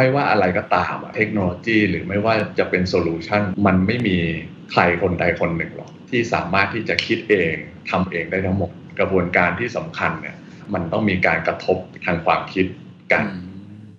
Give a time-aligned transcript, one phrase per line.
[0.00, 4.16] ไม่ว่าอะไรก็ตามเทคโนโลยีหรือไม่ว่าจะเป็น solution มันไม่มี
[4.70, 7.54] ใครคนใดคนหนึ่งหรอกที่สามารถที่จะคิดเอง
[7.90, 10.36] ทำเองได้ทั้งหมด กระบวนการที่สำคัญเนี่ย
[10.74, 12.66] มันต้องมีการกระทบทางความคิด
[13.12, 13.24] กัน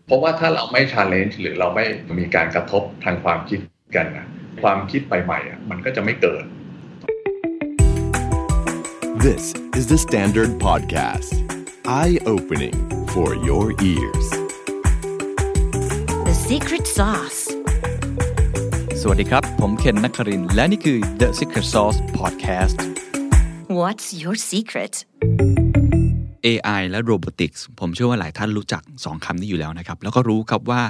[0.08, 1.86] เพราะว่าถ้าเราไม่ challenge หรือเราไม่
[2.20, 3.60] มีการกระทบทางความคิด
[3.96, 4.28] กันนะ
[4.64, 6.44] ความคิดใหม่ๆมันก็จะไม่เกิด
[9.26, 9.44] This
[9.80, 11.34] is the Standard Podcast.
[12.02, 12.78] Eye-opening
[13.14, 14.39] for your ears.
[16.50, 17.42] The secret sauce.
[19.02, 22.78] สวัสดีครับ ผมเคนนักครินทร์และนี่คือ The Secret Sauce Podcast
[23.80, 24.94] What's your secret?
[26.48, 30.82] AI และ Robotics ผมเชื่อว่าหลายท่านรู้จัก 2คำนี้อยู่แล้วนะครับ แล้วก็รู้ครับว่า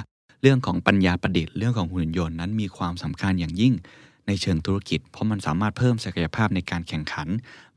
[0.42, 3.74] เรื่องของปัญญาประดิษฐ์เรื่องของหุ่นยนต์นั้นมีความสำคัญอย่างยิ่ง
[4.26, 7.28] ในเชิงธุรกิจ เพราะมันสามารถเพิ่มศักยภาพในการแข่งขัน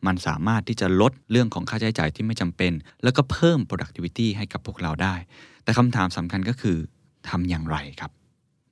[0.05, 2.71] มันสามารถที่จะลดเรื่องของค่าใช้จ่ายที่ไม่จำเป็น
[3.03, 5.15] แล้วก็เพิ่ม productivity ให้กับพวกเราได้
[5.63, 6.77] แต่คำถามสำคัญก็คือ
[7.29, 8.11] ทำอย่างไรครับ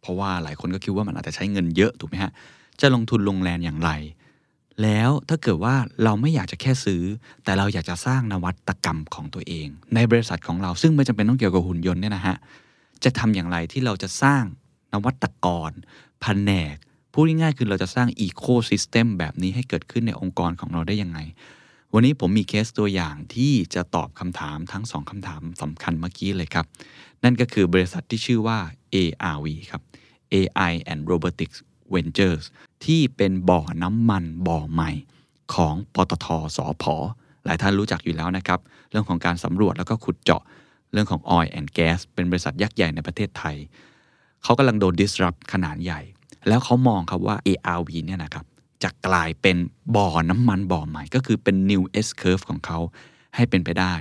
[0.02, 2.32] เพราะว่าหลายคนก็คิดว่ามันอาจจะใช้เงินเยอะถูกไหมฮะ
[2.82, 3.92] จะลงทุนลงแรงอย่างไร
[4.84, 7.04] แล้วถ้าเกิดว่าเราไม่อยากจะแค่ซื้อ
[7.44, 12.36] แต่เราอยากจะสร้างนวัตกรรมของตัวเอง ในบริษัทของเราซึ่งไม่จำเป็นต้องเกี่ยวกับหุ่นยนต์เนี่ยนะฮะ
[13.04, 14.44] จะทำอย่างไรที่เราจะสร้าง
[14.94, 15.72] นวัตกร
[16.22, 16.76] แผนก
[17.14, 21.20] พูดง่ายๆคือเราจะสร้าง ecosystem แบบนี้ให้เกิดขึ้นในองค์กรของเราได้ยังไง
[21.94, 26.66] วันนี้ผมมีเคสตัวอย่างที่จะตอบคำถามทั้งสองคำถามสำคัญเมื่อกี้เลยครับ
[27.24, 28.60] นั่นก็คือบริษัทที่ชื่อว่า
[28.96, 29.82] ARV ครับ
[30.34, 31.58] AI and Robotics
[31.94, 32.46] Ventures
[32.86, 34.92] ที่เป็นบ่อน้ำมันบ่อใหม่
[35.54, 36.28] ของปตท
[36.58, 36.96] สอพอ
[37.46, 38.60] หลายท่านรู้จักอยู่แล้วนะครับ
[38.92, 40.42] เรื่องของการสำรวจแล้วก็ขุดเจาะ
[40.92, 43.56] เรื่องของ Oil and Gas เป็นบริษัทยักษ์ใหญ่ในประเทศไทย
[44.44, 46.02] เขากำลังโดน disrupt ขนาดใหญ่
[46.48, 48.46] แล้วเขามองครับว่า ARV เนี่ยนะครับ
[48.84, 49.58] จะกลายเป็น
[49.96, 52.80] บ่อน้ำมันบ่อใหม่ ก็คือเป็น new S curve ของเขา
[53.36, 53.94] ให้เป็นไปได้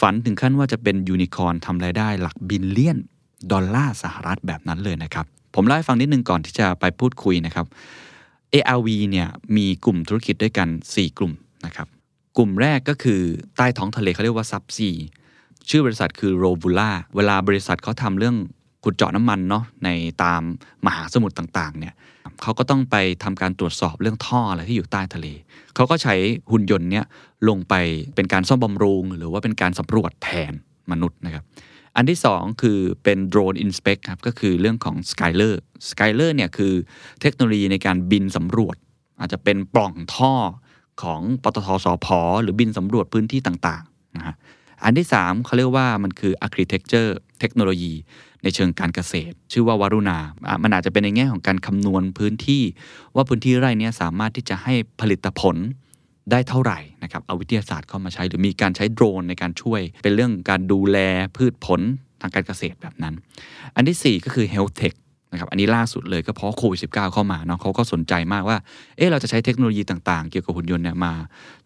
[0.00, 2.98] ฝันถึงขั้นว่าจะเป็นยูนิคอร์นทำรายได้หลัก billion
[3.52, 7.66] ดอลลาร์สหรัฐแบบนั้นเลยนะครับ ผมเล่าให้ฟังนิดนึงก่อนที่จะไปพูดคุยนะครับ
[8.52, 11.32] ARV เนี่ยมีกลุ่มธุรกิจด้วยกัน 4 กลุ่ม
[11.66, 11.88] นะครับ
[12.36, 13.20] กลุ่มแรกก็คือ
[13.56, 14.90] ใต้ท้องทะเลเขาเรียกว่า subsea
[15.68, 18.36] ชื่อบริษัทคือ Rovula เวลาบริษัทเขาทำเรื่อง
[18.84, 19.88] ขุดเจาะน้ำมันเนาะใน
[20.22, 20.42] ตาม
[20.86, 21.94] มหาสมุทรต่างๆเนี่ย
[22.42, 25.26] เขาก็ต้องไปทำการตรวจสอบเรื่องท่ออะไรที่อยู่ใต้ทะเล
[25.74, 26.14] เขาก็ใช้
[26.50, 27.04] หุ่นยนต์เนี่ย
[27.48, 27.74] ลงไป
[28.14, 30.52] เป็นการซ่อมบำรุง หรือว่าเป็นการสำรวจแทน
[30.90, 31.44] มนุษย์นะครับ
[31.96, 35.54] อันที่ 2 คือเป็นโดรน inspect ครับก็คือเรื่องของ Skyller
[35.90, 36.72] Skyller เนี่ยคือ
[37.20, 38.76] เทคโนโลยีในการบินสำรวจ
[39.20, 40.34] อาจจะเป็นปล่องท่อ
[41.02, 42.06] ของปตทสพ
[42.42, 44.36] หรือบินสำรวจพื้นที่ต่างๆนะฮะ
[44.84, 47.10] อันที่ 3เขาเรียกว่ามันคือ architecture
[47.40, 47.92] เทคโนโลยี
[48.42, 50.18] ในเชิงการเกษตร ชื่อว่าวารุณา
[50.62, 52.62] มันอาจจะเป็นในแง่ของการคำนวณพื้นที่
[53.14, 55.56] ว่าพื้นที่ไร่เนี้ยสามารถที่จะให้ผลิตผล
[56.30, 60.98] ได้เท่าไหร่นะครับเอาวิทยาศาสตร์เข้ามาใช้ หรือมีการใช้โดรนในการช่วย เป็นเรื่องการดูแล
[61.36, 61.80] พืชผล
[62.20, 63.14] ทางการเกษตรแบบนั้น
[63.76, 64.94] อันที่ 4 ก็คือ health tech
[65.32, 68.58] นะครับอันนี้ล่าสุดเลยก็เพราะโควิด -19 เข้ามาเนาะเขาก็สนใจมากว่า
[68.96, 71.12] เอ๊ะเราจะใช้เทคโนโลยีต่างๆ เกี่ยวกับหุ่นยนต์เนี่ยมา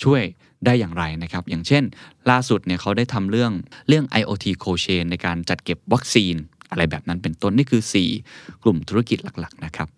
[0.05, 0.23] ช่วย
[0.65, 1.83] ได้อย่างไรนะครับ อย่างเช่น
[2.31, 3.53] ล่าสุดเนี่ยเขาได้ทำเรื่อง
[3.89, 6.35] เรื่อง IoT cold chain ในการจัดเก็บวัคซีน
[6.71, 7.83] อะไรแบบนั้นเป็นต้นนี่คือ
[8.23, 9.89] 4 กลุ่มธุรกิจหลักๆนะครับ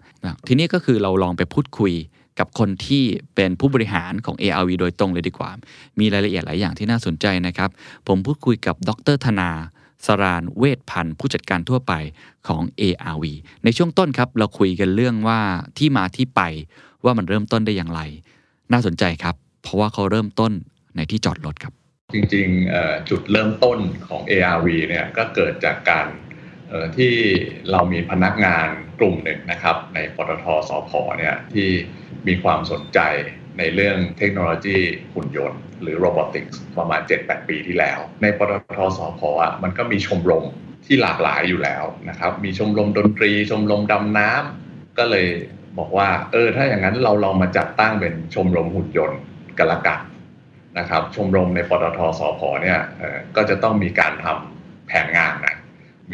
[0.47, 1.93] ทีนี้ก็คือเราลองไปพูดคุย
[2.38, 5.50] กับคนที่เป็นผู้บริหารของ ARV โดยตรงเลยดีกว่า
[5.99, 7.71] มีรายละเอียดหลายอย่างที่น่าสนใจนะครับ
[8.09, 9.50] ผมพูดคุยกับดรธนา
[10.06, 11.93] สรานเวทพันธ์ผู้จัดการทั่วไป
[12.49, 13.25] ของ ARV
[13.65, 15.41] ในช่วงต้นครับ เราคุยกันเรื่องว่า
[15.78, 16.41] ที่มาที่ไป
[17.05, 18.00] ว่ามันเริ่มต้นได้อย่างไร
[18.72, 20.53] น่าสนใจครับ เพราะว่าเขาเริ่มต้น
[20.97, 21.72] ในที่จอดรถครับ
[22.15, 26.06] จริงๆจุดเริ่มต้นของ ARV เนี่ยก็เกิดจากการ
[26.97, 27.12] ที่
[27.71, 28.69] เรามีพนักงาน
[29.00, 31.69] กลุ่มหนึ่งนะครับ ในปตทสพเนี่ยที่
[32.27, 33.00] มีความสนใจ
[33.59, 34.78] ในเรื่องเทคโนโลยี
[35.15, 40.44] หุ่นยนต์ หรือโรบอติกส์ประมาณ 7-8 ปีที่แล้ว ในปตทสพอะมันก็มีชมรม
[40.87, 45.27] ที่หลากหลายอยู่แล้วนะครับ มีชมรมดนตรี ชมรมดำน้ำก็เลย
[45.78, 49.21] บอกว่า เออ ถ้าอย่างนั้นเราลองมาจัดตั้งเป็นชมรมหุ่นยนต์
[49.59, 50.00] กันละกัน
[50.78, 52.81] นะครับ ชมรมในปตทสพเนี่ย
[53.37, 55.56] ก็จะต้องมีการทำแผนงานนะ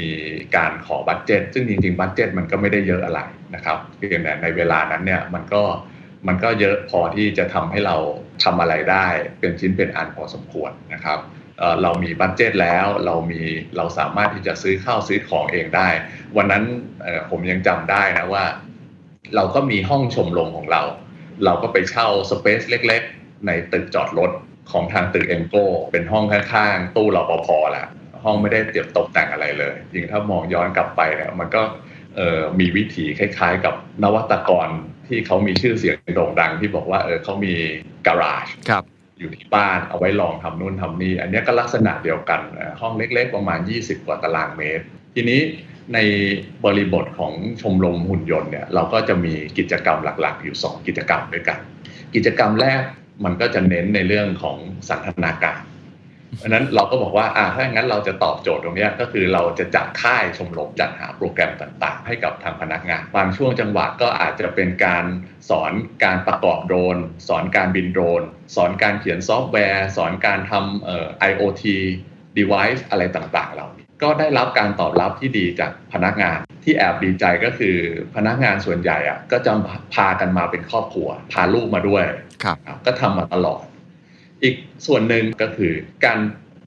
[0.01, 0.11] มี
[0.57, 3.21] การขอบัตเจ็ตซึ่งจริงๆบัตเจ็ตมันก็ไม่ได้เยอะอะไร
[3.55, 5.63] นะครับเพียงแต่ในเวลานั้นเนี่ยมันก็
[6.29, 7.97] มันก็เยอะพอที่จะทำให้เรา
[8.45, 9.07] ทำอะไรได้
[9.41, 11.19] เป็นชิ้นเป็นอันพอสมควรนะครับ
[11.83, 13.43] เรามี budget แล้วเรามี
[13.77, 15.89] เราสามารถที่จะซื้อข้าวซื้อของเองได้
[16.37, 16.65] วันนั้น
[17.31, 18.45] ผมยังจำได้นะว่า
[19.35, 20.83] เราก็มีห้องชมรมของเรา
[21.45, 24.31] เราก็ไปเช่า space เล็ก ๆ ในตึกจอดรถ
[24.73, 25.55] ของทางตึก EnCo
[25.93, 27.87] เป็นห้องข้างๆ ตู้รปภแหละ
[28.25, 31.63] ห้องไม่ได้เตรียมตกแต่งอะไรเลยจริงถ้ามองย้อนกลับไปเนี่ยมันก็
[32.17, 34.69] เอ่อมีวิถีคล้าย ๆ กับนวัตกร
[35.09, 37.55] ที่เขามีชื่อเสียงโด่งดังที่บอกว่าเออเขามี
[38.07, 38.85] การาจครับ
[39.19, 45.41] อยู่ที่บ้านเอาไว้ลองทำนู่นทำนี่ อันเนี้ยก็ลักษณะเดียวกันเอ่อห้องเล็ก ๆ ประมาณ 20 กว่าตารางเมตร ทีนี้
[45.95, 45.99] ใน
[46.65, 51.59] บริบทของชมรมหุ่นยนต์เนี่ยเราก็จะมีกิจกรรมหลักๆ อยู่ 2 กิจกรรมด้วยกัน
[52.15, 52.83] กิจกรรมแรก
[53.25, 54.57] มันก็จะเน้นในเรื่องของ
[54.89, 55.59] สันทนาการ
[56.37, 65.05] เพราะนั้นเราก็บอกว่าอ่าถ้าอย่างนั้นเราจะตอบโจทย์ตรงนี้ก็คือเราจะจัดค่ายชมรมจัดหาโปรแกรมต่างๆ ให้กับทางพนักงาน บางช่วงจังหวะก็อาจจะเป็นการ
[65.51, 65.73] สอน
[66.05, 66.97] การประกอบโดรน
[67.29, 68.23] สอนการบินโดรน
[68.57, 71.65] สอนการเขียนซอฟต์แวร์ สอนการทำเอ่อ IoT
[72.39, 77.77] device อะไรต่างๆเหล่านี้ก็ได้รับการตอบรับที่ดีจากพนักงานที่แอบดีใจก็คือ
[78.17, 79.53] พนักงานส่วนใหญ่อะก็จะ
[79.95, 82.05] พากันมาเป็นครอบครัว พาลูกมาด้วย
[82.43, 83.63] ครับครับก็ทำมาตลอด
[84.43, 84.57] อีก
[84.87, 85.73] ส่วนหนึ่งก็คือ
[86.07, 86.19] การ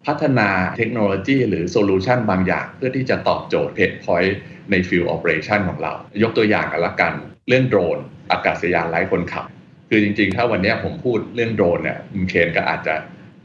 [0.06, 4.38] พัฒนาเทคโนโลยีหรือ solution บางอย่าง เพื่อที่จะตอบโจทย์ pain point
[4.72, 7.14] ในฟิล d อ p e r a t i o n ของเรา ยกตัวอย่างกันละกัน
[7.48, 7.98] เรื่องโดรน
[8.32, 9.46] อากาศยานไร้คนขับ
[9.90, 12.96] คือจริงๆ ถ้าวันนี้ผมพูดเรื่องโดรนเนี่ยคุณเคนก็อาจจะ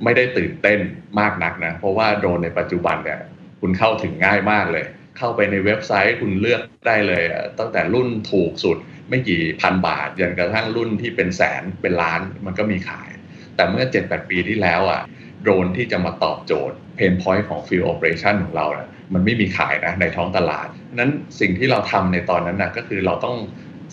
[0.05, 0.79] ไม่ได้ตื่นเต้น
[1.21, 3.21] มากนักนะ เพราะว่าโดรนในปัจจุบันเนี่ย
[3.61, 4.85] คุณเข้าถึงง่ายมากเลย
[5.19, 7.23] เข้าไปในเว็บไซต์คุณเลือกได้เลย
[7.59, 8.79] ตั้งแต่รุ่นถูกสุด
[9.09, 13.09] ไม่กี่พันบาทยันกระทั่งรุ่นที่เป็นแสนเป็นล้านมันก็มีขาย
[13.57, 15.03] แต่เมื่อ 7-8 ปีที่แล้วอะ
[15.43, 21.11] โดรนที่จะมาตอบโจทย์ pain point ของ Field Operation ของเราเนี่ยมันไม่มีขายนะในท้องตลาดนั้น
[21.41, 23.37] สิ่งที่เราทำในตอนนั้นนะก็คือเราต้อง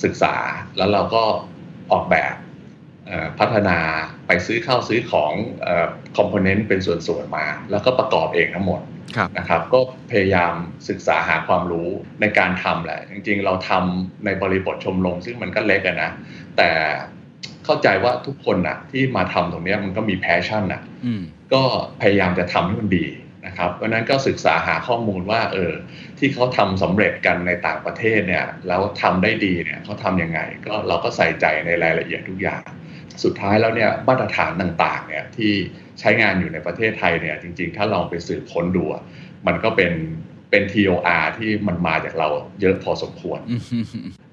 [0.04, 0.36] ศึกษา
[0.78, 1.24] แล้วเราก็
[1.92, 2.36] ออกแบบ
[3.06, 3.78] เอ่อพัฒนา
[4.28, 5.32] ไปซื้อเข้าซื้อของ
[6.18, 8.82] คอมโพเนนต์เป็นส่วนๆมา แล้วก็ประกอบเองทั้งหมด
[9.16, 9.80] ครับนะครับ ก็
[10.12, 10.54] พยายาม
[10.90, 11.90] ศึกษาหาความรู้
[12.22, 16.12] ในการทำแหละ จริงๆ เราทำในบริบทชมรมซึ่งมันก็เล็กอะนะ
[16.58, 16.70] แต่
[17.66, 21.22] เข้าใจว่าทุกคนนะที่มาทำตรงเนี้ยมันก็มีแพชชั่นนะอืม
[21.54, 21.64] ก็
[22.02, 23.08] พยายามจะทำให้มันดี
[23.46, 25.74] นะครับเพราะฉะนั้นก็ศึกษาหาข้อมูลว่าเออ
[26.20, 32.62] ที่เขาทำสำเร็จกันในต่างประเทศเนี่ยแล้วทำได้ดีเนี่ยเขาทำยังไง ก็เราก็ใส่ใจในรายละเอียดทุกอย่าง
[33.24, 35.54] สุดท้ายแล้วเนี่ยมาตรฐานต่างๆเนี่ยที่
[36.00, 39.04] ใช้งานอยู่ในประเทศไทยเนี่ยจริง ๆ ถ้าลองไปสืบค้นดูอะ
[39.48, 39.94] มันก็เป็น
[40.50, 42.28] เป็น TOR ที่มันมาจากเรา
[42.62, 43.40] เยอะพอสมควร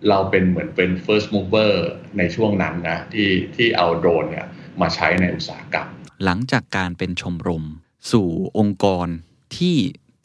[0.08, 1.72] เราเป็นเหมือนเป็น first mover
[2.18, 4.46] ในช่วงนั้นนะที่ที่เอาโดรนเนี่ย
[4.80, 5.88] มาใช้ในอุตสาหกรรม
[6.24, 7.64] หลังจากการเป็นชมรม
[8.12, 9.08] สู่องค์กร
[9.56, 9.76] ที่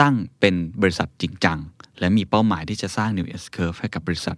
[0.01, 1.60] ตั้งเป็นบริษัทจริงจัง
[2.00, 4.38] และมีเป้าหมายที่จะสร้าง New S Curve ให้กับบริษัท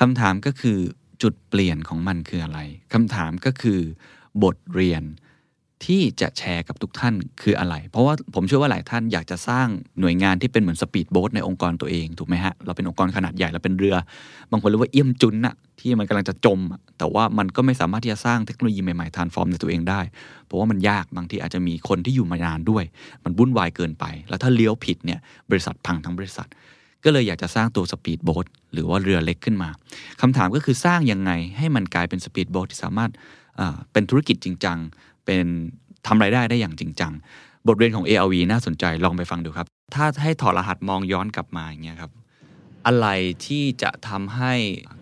[0.00, 0.78] คำถามก็คือ
[1.22, 2.60] จุดเปลี่ยนของมันคืออะไร
[2.94, 3.80] คำถามก็คือ
[4.42, 5.02] บทเรียน
[5.84, 9.66] ที่จะแชร์กับทุกท่านคืออะไร เพราะว่าผมเชื่อว่าหลายท่านอยากจะสร้าง
[10.00, 13.96] หน่วยงานที่เป็นเหมือนสปีดโบ๊ทในองค์กรตัวเองถูกไหมฮะ เราเป็นองค์กรขนาดใหญ่เราเป็นเรือ
[14.50, 16.58] บางคนเรียกว่าเอี่ยมจุนน่ะที่มันกำลังจะจม
[16.98, 20.00] แต่ว่ามันก็ไม่สามารถที่จะสร้างเทคโนโลยีใหม่ๆ transform ในตัวเองได้
[20.46, 22.84] เพราะว่ามันยากบางทีอาจจะมีคนที่อยู่มานานด้วย
[23.24, 25.18] มันวุ่นวายเกินไป แล้วถ้าเลี้ยวผิดเนี่ย
[25.50, 26.48] บริษัทพังทั้งบริษัท
[27.04, 29.68] ก็เลยอยากจะสร้างตัวสปีดโบ๊ทหรือว่าเรือเล็กขึ้นมา
[30.20, 33.10] คำถามก็คือสร้างยังไงให้มันกลายเป็นสปีดโบ๊ทที่สามารถ
[33.92, 34.78] เป็นธุรกิจจริงจัง
[35.26, 35.46] เป็น
[36.06, 37.12] ทำรายได้ได้อย่างจริงจัง
[37.66, 42.12] บทเรียนของ ARV น่าสนใจลองไปฟังดูครับ ถ้าให้ถอดรหัสมองย้อนกลับมาอย่างเงี้ยครับ
[42.86, 43.08] อะไร
[43.46, 44.52] ที่จะทำให้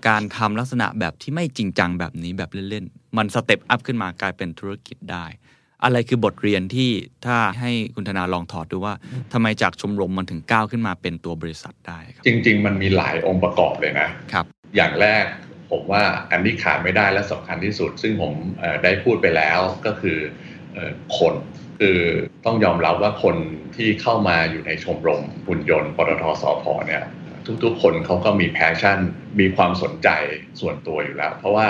[0.08, 5.26] การทำลักษณะแบบที่ไม่จริงจังแบบนี้แบบเล่นๆ มัน step up ขึ้นมากลายเป็นธุรกิจได้
[5.84, 6.90] อะไรคือบทเรียนที่
[7.26, 8.94] ถ้าให้คุณธนาลองถอดดูว่า
[9.32, 14.44] ทำไมจากชมรมมันถึงก้าวขึ้นมาเป็นตัวบริษัทได้ครับ จริง ๆ มันมีหลายองค์ประกอบเลยนะครับ
[14.76, 15.24] อย่างแรก
[15.70, 18.32] ผมว่าอันที่ขาดไม่ได้และสำคัญที่สุด ซึ่งผม
[18.84, 20.19] ได้พูดไปแล้วก็คือ
[21.19, 21.34] คน
[21.81, 22.00] คือ
[22.46, 23.37] ต้องยอมรับว่าคน
[23.76, 27.05] ที่เข้ามาอยู่ในชมรมหุ่นยนต์ปตท.สผ.เนี่ย
[27.64, 28.98] ทุกๆ คนเขาก็มี passion
[29.41, 30.08] มีความสนใจ
[30.60, 31.69] ส่วนตัวอยู่แล้ว เพราะว่า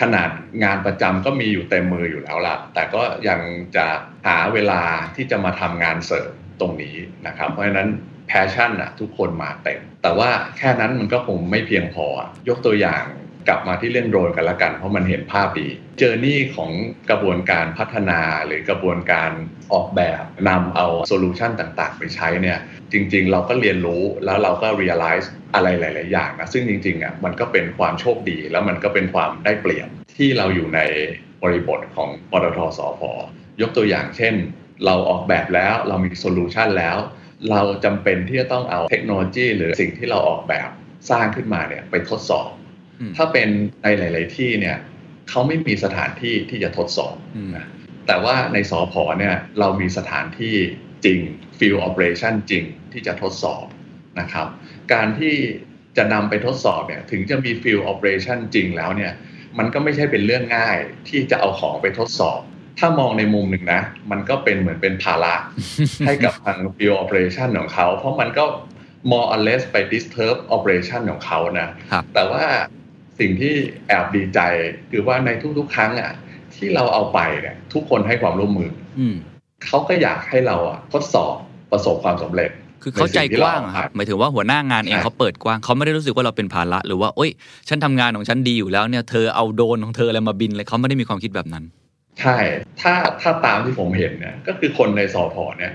[0.00, 0.30] ขนาด
[0.64, 3.40] งานประจำก็มีอยู่เต็มมืออยู่แล้วล่ะ แต่ก็ยัง
[3.76, 3.86] จะ
[4.26, 4.82] หาเวลา
[5.16, 6.30] ที่จะมาทำงานเสริม
[6.60, 7.88] ตรงนี้นะครับ เพราะฉะนั้น
[8.28, 12.06] passion อะทุกคนมาเต็ม แต่ว่าแค่นั้นมันก็คงไม่เพียงพอ
[12.48, 13.04] ยกตัวอย่าง
[13.48, 15.68] กลับมาที่เรื่องโดรนกันละกัน เพราะมันเห็นภาพดี
[15.98, 16.70] journey ของ
[17.10, 19.30] กระบวนการพัฒนาหรือกระบวนการ
[19.72, 22.58] ออกแบบนำเอา solution ต่างๆ ไปใช้เนี่ย
[22.92, 29.88] จริงๆ เราก็เรียนรู้แล้วเราก็ realize อะไรหลาย ๆ อย่างนะ ซึ่งจริงๆอะมันก็เป็นความโชคดีแล้วมันก็เป็นความได้เปรียบ
[30.18, 30.80] ที่เราอยู่ใน
[31.42, 33.00] บริบทของปตท.สผ.
[33.60, 34.34] ยกตัวอย่างเช่น
[34.84, 36.96] เราออกแบบแล้วเรามี solution แล้ว
[37.50, 40.68] เราจำเป็นที่จะต้องเอาเทคโนโลยี หรือสิ่งที่เราออกแบบ
[41.10, 42.48] สร้างขึ้นมาเนี่ยไปทดสอบ
[43.16, 43.48] ถ้าเป็น
[43.82, 44.76] ในหลาย ๆ ที่เนี่ย
[45.28, 47.66] เขาไม่มีสถานที่ที่จะทดสอบอืมนะ
[48.06, 50.54] แต่ว่าในสอพอเนี่ยเรามีสถานที่
[51.04, 51.18] จริง
[51.58, 53.64] field operation จริงที่จะทดสอบ
[54.20, 54.46] นะครับ
[54.92, 55.34] การที่
[55.96, 59.12] จะนำไปทดสอบเนี่ยถึงจะมี field operation จริงแล้วเนี่ย
[59.58, 60.76] มันก็ไม่ใช่เป็นเรื่องง่าย
[61.08, 62.40] ที่จะเอาของไปทดสอบ
[62.78, 65.34] ถ้ามองในมุมหนึ่งนะ มันก็เป็นเหมือนเป็นภาระ
[66.06, 68.44] ให้กับทาง field operation ของเขา เพราะมันก็
[69.10, 72.44] more or less ไป disturb operation ของเขานะครับแต่ว่า
[73.18, 73.54] สิ่งที่
[73.88, 74.40] แอบดีใจ
[74.90, 76.12] คือว่าในทุกๆ ครั้งอะ
[76.54, 79.16] ที่เราเอาไปเนี่ยทุกคนให้ความร่วมมือ อืม
[79.66, 81.34] เขาก็อยากให้เราอะทดสอบ
[81.72, 82.50] ประสบความสำเร็จ
[82.82, 87.30] คือเข้าใจกว้างอะครับหมายถึงว่าหัวหน้างานเองใช่เขาเปิดกว้างเขาไม่ได้รู้สึกว่าเราเป็นภาระหรือว่าโอ๊ย
[87.68, 91.64] ฉันทำงานของฉันดีอยู่แล้วเนี่ยเธอเอาโดรนของเธออะไรมาบินเลยเขาไม่ได้มีความคิดแบบนั้น
[92.20, 92.36] ใช่
[92.80, 95.72] ถ้าถ้าตามที่ผมเห็นเนี่ยก็คือคนในสอพอเนี่ย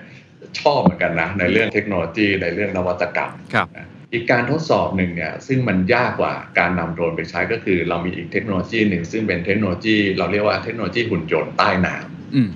[0.59, 12.49] ชอบเหมือนกันนะในเรื่องเทคโนโลยีในเรื่องนวัตกรรมครับนะ อีกการทดสอบหนึ่งเนี่ยซึ่งมันยากกว่าการนำโดรนไปใช้ก็คือ เรามีอีกเทคโนโลยีหนึ่งซึ่งเป็นเทคโนโลยี เราเรียกว่าเทคโนโลยีหุ่นยนต์ใต้น้ำอืม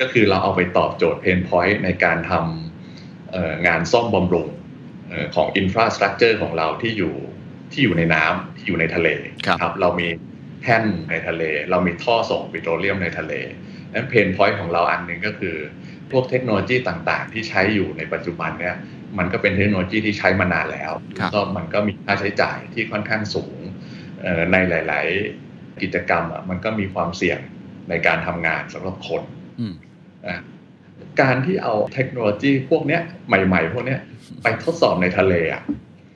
[0.00, 4.48] ก็คือเราเอาไปตอบโจทย์ pain point ในการทำเอ่องานซ่อมบำรุง
[5.08, 7.14] เอ่อของ infrastructure ของเราที่อยู่
[7.72, 9.08] ที่อยู่ในน้ำที่อยู่ในทะเล
[9.46, 10.08] ครับเรามี
[10.62, 13.32] แท่นในทะเล เรามีท่อส่งปิโตรเลียมในทะเล
[13.94, 15.56] นั้นเพนพอยต์ของเราอันหนึ่งก็คือ
[16.10, 18.76] พวกเทคโนโลยีต่างๆ ที่ใช้อยู่ในปัจจุบันเนี่ย
[19.18, 23.58] มันก็เป็นเทคโนโลยีที่ใช้มานานแล้วครับก็มันก็มีค่าใช้จ่ายที่ค่อนข้างสูง
[24.20, 25.06] เอ่อในหลาย
[25.44, 27.38] ๆ กิจกรรมอะมันก็มีความเสี่ยง
[27.88, 29.22] ในการทำงานสำหรับคน
[29.60, 29.74] อืม
[30.26, 30.36] อะ
[31.20, 34.00] การที่เอาเทคโนโลยีพวกเนี้ยใหม่ ๆ พวกเนี้ย
[34.42, 35.62] ไปทดสอบในทะเลอะ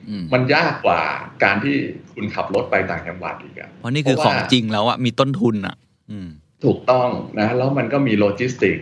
[0.09, 1.01] อืมมันยากกว่า
[1.43, 1.75] การที่
[2.13, 5.75] คุณขับรถไปต่างจังหวัดอีกอะเพราะนี่คือของจริงแล้วอะมีต้นทุนอะ
[6.11, 6.29] อืม
[6.65, 7.09] ถูกต้อง
[7.39, 8.77] นะแล้วมันก็มีโลจิสติก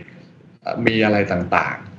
[0.62, 1.93] เอ่อมีอะไรต่างๆ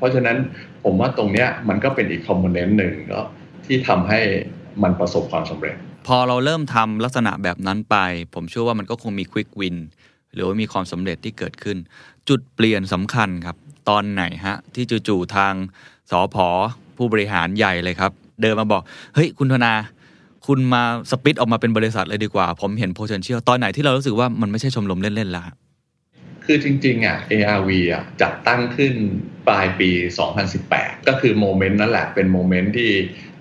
[0.00, 0.36] เพราะฉะนั้น
[0.84, 3.20] ผมว่าตรงเนี้ยมันก็เป็นอีก component หนึ่งก็
[3.66, 4.20] ที่ทำให้
[4.82, 5.76] มันประสบความสำเร็จ
[6.06, 7.96] พอเราเริ่มทำลักษณะแบบนั้นไป
[8.34, 9.76] ผมเชื่อว่ามันก็คงมี quick win
[10.34, 11.76] หรือว่ามีความสำเร็จที่เกิดขึ้น
[12.28, 13.56] จุดเปลี่ยนสำคัญครับ
[13.88, 15.54] ตอนไหนฮะ ที่จู่ๆทาง
[16.10, 16.46] สอพอ
[16.96, 18.82] ผู้บริหารใหญ่เลยครับ เดินมาบอก
[19.14, 19.72] เฮ้ย คุณธนา
[20.46, 25.54] คุณมา spin ออกมาเป็นบริษัทเลยดีกว่า ผมเห็น potential ตอนไหนที่เรารู้สึกว่ามันไม่ใช่ชมรมเล่นๆแล้วฮะ
[26.52, 28.94] คือจริงๆอะ ARV อะจัดตั้งขึ้น
[29.48, 29.90] ปลายปี
[30.48, 32.92] 2018 ก็คือ moment นั่นแหละเป็น moment ที่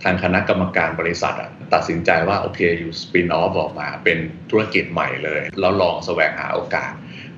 [0.04, 4.18] ทางคณะกรรมการบริษัทอะตัดสินใจว่า โอเคอยู่ spin off ออกมาเป็น
[4.50, 6.92] ธุรกิจใหม่เลย แล้วลองแสวงหาโอกาส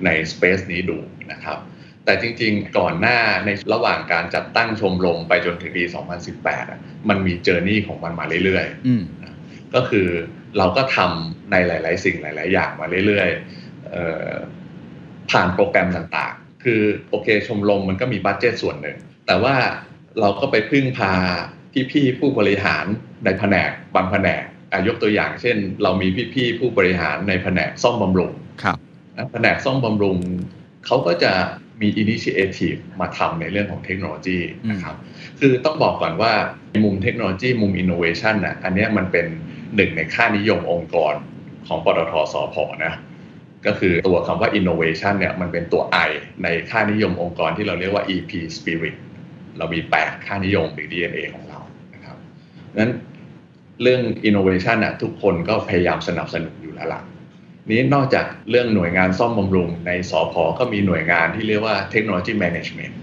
[0.04, 0.98] ใน space นี้ดู
[1.32, 1.58] นะครับ
[2.04, 5.84] แต่จริงๆ ก่อนหน้าในระหว่างการจัดตั้งชมรมไปจนถึงปี
[6.28, 9.02] 2018อะมันมีเจอร์นี่ของมันมาเรื่อยๆอืม
[9.74, 10.08] ก็คือ
[10.58, 14.32] เราก็ทำในหลาย ๆ สิ่งหลาย ๆ อย่างมาเรื่อยๆเอ่อ
[15.30, 19.54] ผ่านโปรแกรมต่างๆ คือโอเคชมรมมันก็มีบัตเจตส่วนหนึ่ง แต่ว่า
[20.20, 21.12] เราก็ไปพึ่งพา
[21.92, 22.84] พี่ๆผู้บริหาร
[23.24, 28.76] ในแผนกบางแผนกอะยกตัวอย่างเช่น เรามีพี่ๆผู้บริหารในแผนกซ่อมบำรุงครับ
[29.16, 30.16] นะแผนกซ่อมบำรุง
[30.86, 31.32] เขาก็จะ
[31.80, 34.38] มี initiative มาทำในเรื่องของเทคโนโลยี
[34.70, 34.96] นะครับ
[35.40, 36.32] คือต้องบอกก่อนว่า
[36.84, 39.26] มุมเทคโนโลยีมุม innovation น่ะอันเนี้ยมันเป็น
[39.76, 41.14] หนึ่งในค่านิยมองค์กร
[41.66, 42.94] ของปตทสพนะ
[43.66, 46.10] ก็คือตัวคำว่า innovation เนี่ยมันเป็นตัว I
[46.42, 48.96] ในค่านิยมองค์กรที่เราเรียกว่า EP spirit
[49.58, 51.58] เรามี 8 ค่านิยมหรือ DNA ของเรา
[51.94, 52.16] นะครับ
[52.78, 52.92] นั้น
[53.82, 57.02] เรื่อง innovation น่ะทุกคนก็พยายามสนับสนุนอยู่แล้วล่ะ
[57.70, 63.00] นี้นอกจากเรื่องหน่วยงานซ่อมบำรุง ในสอพอก็มีหน่วยงานที่เรียกว่าเทคโนโลยีแมネจเมนต์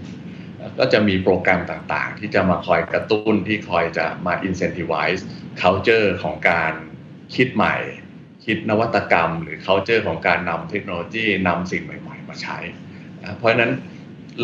[0.78, 5.20] ก็จะมีโปรแกรมต่างๆ ที่จะมาคอยกระตุ้นที่คอยจะมา incentivize
[5.60, 6.72] culture ของการ
[7.34, 7.76] คิดใหม่
[8.50, 12.58] คิดนวัตกรรม หรือ culture ของการนำเทคโนโลยีนำสิ่งใหม่ ๆ มาใช้
[13.22, 13.72] นะเพราะฉะนั้น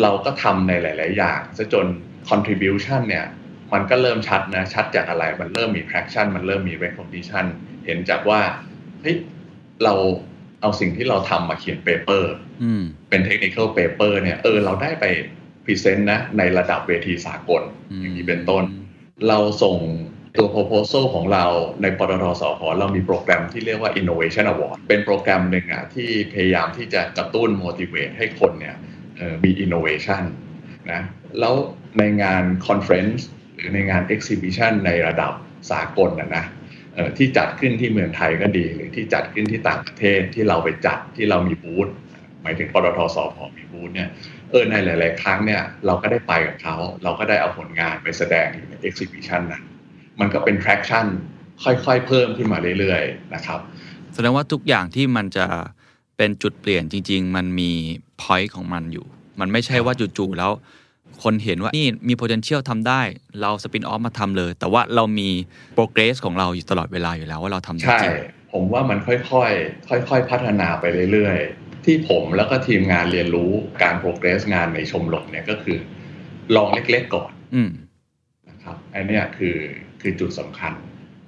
[0.01, 1.85] เราก็ทำในหลาย ๆ อย่างซะจน
[2.29, 3.25] contribution เนี่ย
[3.73, 7.45] มันก็เริ่มชัดนะ ชัดจากอะไรมันเริ่มมี traction มันเริ่มมี recognition
[7.85, 8.41] เห็นจากว่า
[9.01, 9.17] เฮ้ย
[9.83, 9.93] เรา
[10.61, 12.33] เอาสิ่งที่เราทำมาเขียน paper
[12.63, 15.05] อืมเป็นเทคนิค a l เปเปอร์เนี่ยเออเราได้ไป
[15.65, 17.61] present นะในระดับเวทีสากล
[18.01, 18.63] อย่างนี้เป็นต้น
[19.27, 19.77] เราส่ง
[20.37, 21.45] ตัว proposal ของเรา
[21.81, 28.75] ในปตท.สผ.เรามีโปรแกรมที่เรียกว่า innovation award เป็นโปรแกรมหนึ่งอะที่พยายามที่จะกระตุ้น motivate ให้คนเนี่ย
[29.43, 30.23] มี innovation
[30.91, 31.01] นะ
[31.39, 31.53] แล้ว
[31.97, 33.21] ในงาน conference
[33.53, 35.33] หรือในงาน exhibition ในระดับ
[35.71, 36.45] สากลนะนะ
[37.17, 41.87] ที่จัดขึ้นที่เมืองไทยก็ดี หรือที่จัดขึ้นที่ต่างประเทศที่เราไปจัดที่เรามีบูธ
[42.41, 44.09] หมายถึงปตทสพมีบูธเนี่ย
[44.51, 49.63] เออในหลาย ๆ ครั้งเนี่ยเราก็ได้ไปกับเขา เราก็ได้เอาผลงานไปแสดงอยู่ใน exhibition นั้น
[50.19, 51.05] มันก็เป็น traction
[51.63, 53.59] ค่อยๆ เพิ่มขึ้นมาเรื่อยๆนะครับ
[54.13, 55.45] แสดงว่าทุกอย่างที่มันจะ
[56.17, 57.71] เป็นจุดเปลี่ยนจริง ๆ มันมี
[58.21, 59.05] point ของมันอยู่
[59.39, 60.51] มันไม่ใช่ว่าจู่ๆแล้ว
[61.23, 63.01] คนเห็นว่านี่มี potential ทำได้
[63.41, 65.29] เราสปินออฟมาทำเลย แต่ว่าเรามี
[65.77, 68.15] progress ของเราอยู่ตลอดเวลาอยู่แล้วว่าเราทำได้ใช่จริง
[68.53, 69.17] ผมว่ามันค่อ
[69.49, 73.51] ยๆ ค่อย ๆ พัฒนาไปเรื่อยๆ ที่ผมแล้วก็ทีมงานเรียนรู้
[73.83, 75.77] การ progress งานในชมรมเนี่ยก็คือ
[76.55, 77.71] ลองเล็กๆก่อนอืม
[78.49, 79.57] นะครับอันเนี้ยคือ
[80.01, 80.73] คือจุดสำคัญ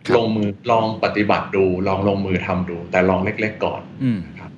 [0.07, 4.51] ครับลงมือลองปฏิบัติดู ลองลงมือทำดู แต่ลองเล็ก ๆ ก่อนอืมนะครับ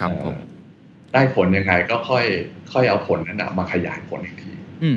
[0.00, 0.40] ครับผมเอ่อ
[1.14, 2.24] ได้ผลยังไงก็ค่อย
[2.72, 4.50] ค่อยเอาผลนั้นนะมาขยายผลอีกที
[4.82, 4.96] อืม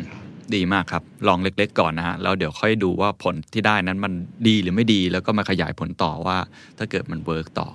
[0.55, 4.13] ดีมากครับ ลองเล็ก ๆ ก่อนนะฮะแล้วเดี๋ยวค่อยดูว่าผลที่ได้นั้นมัน
[4.47, 6.37] ดีหรือไม่ดี แล้วก็มาขยายผลต่อว่า
[6.77, 7.67] ถ้าเกิดมัน work ต่อ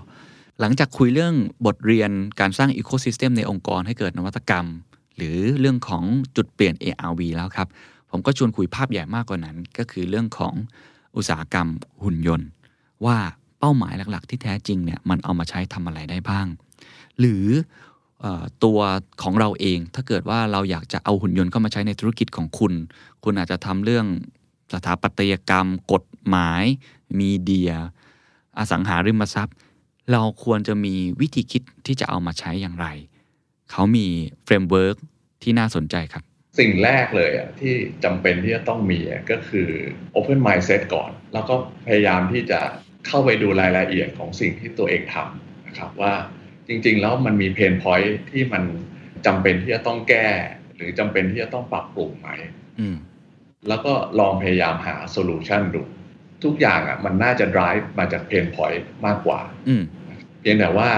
[0.60, 1.34] หลังจากคุยเรื่อง
[1.66, 4.66] บทเรียนการสร้างอีโค y ิสเต็มในองค์กรให้เกิดนวัตกรรม
[5.16, 6.02] หรือเรื่องของ
[6.36, 7.68] จุดเปลี่ยน ARV แล้วครับ
[8.10, 10.54] ผมก็ชวนคุยภาพใหญ่มากกว่านั้น ก็คือเรื่องของ
[11.16, 11.68] อุตสาหกรรม
[12.04, 12.48] หุ่นยนต์
[13.06, 13.18] ว่า
[13.58, 16.46] เป้าหมายหลัก ๆ ที่แท้จริงเนี่ยมันเอามาใช้ทำอะไรได้บ้าง
[17.18, 18.26] หรือ
[18.64, 18.78] ตัว
[19.22, 22.72] ของเราเองถ้าเกิดว่าเราอยากจะเอาหุ่นยนต์เข้ามาใช้ในธุรกิจของคุณ
[23.24, 24.06] คุณอาจจะทำเรื่อง
[24.72, 26.62] สถาปัตยกรรม กฎหมาย
[27.18, 27.72] media
[28.58, 29.56] อสังหาริมทรัพย์
[30.12, 32.86] เราควรจะมีวิธีคิดที่จะเอามาใช้อย่างไร
[33.70, 34.06] เขามี
[34.44, 34.96] framework
[35.42, 36.24] ที่น่าสนใจครับ
[36.58, 39.68] สิ่งแรกเลยอะที่จำเป็นที่จะต้องมีอะก็คือ
[40.14, 41.54] open mindset ก่อน แล้วก็
[41.86, 42.60] พยายามที่จะ
[43.06, 46.14] เข้าไปดูรายละเอียดของสิ่งที่ตัวเองทำนะครับว่า
[46.68, 48.64] จริงๆ แล้วมันมี pain point ที่มัน
[49.26, 50.28] จำเป็นที่จะต้องแก้
[50.76, 52.28] หรือจำเป็นที่จะต้องปรับปรุงไหม
[52.80, 52.96] อืม
[53.68, 55.82] แล้วก็ลองพยายามหา solution ดู
[56.44, 59.82] ทุกอย่างอะมันน่าจะ drive มาจาก pain point มากกว่าอืม
[60.40, 60.90] เพียงแต่ว่า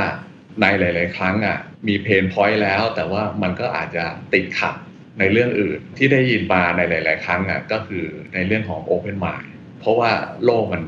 [0.61, 4.05] ในหลาย ๆ ครั้งอะมี pain point แล้ว แต่ว่ามันก็อาจจะ
[4.35, 4.75] ติดขัด
[5.19, 8.05] ในเรื่องอื่นที่ได้ยินมาในหลาย ๆ ครั้งอะก็คือ
[8.35, 9.49] ในเรื่องของ Open Mind
[9.81, 10.11] เพราะว่า
[10.45, 10.83] โลกมัน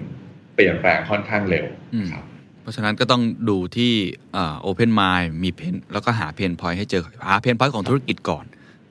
[0.54, 2.24] เปลี่ยนแปลงค่อนข้างเร็วอืมครับ
[2.62, 3.92] เพราะฉะนั้นก็ต้องดูที่
[4.62, 8.44] โอเพนไมล์มีเพนแล้วก็หาเพนพอยให้เจอหาเพนพอยของธุรกิจก่อน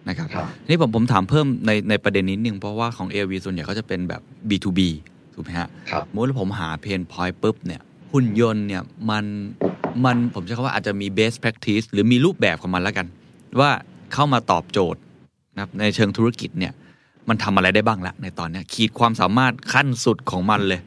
[0.10, 4.80] นะครับครับนี่ผมผมถามเพิ่มในในประเด็นนี้นึง เพราะว่าของ AV ส่วนใหญ่ก็จะเป็นแบบ B2B
[5.34, 9.26] ถูกไหมฮะครับสมมติว่าผมหาเพนพอยปุ๊บเนี่ยหุ่นยนต์เนี่ยมัน
[10.06, 13.08] มันผมใช้คำว่าอาจจะมี best practice หรือมีรูปแบบของมันแล้วกัน
[13.60, 13.72] ว่า
[14.14, 15.00] เข้ามาตอบโจทย์
[15.56, 16.74] นะครับในเชิงธุรกิจเนี่ย
[17.30, 20.82] มันทำอะไรได้บ้างละในตอนเนี้ยขีดความสามารถขั้นสุดของมันเลย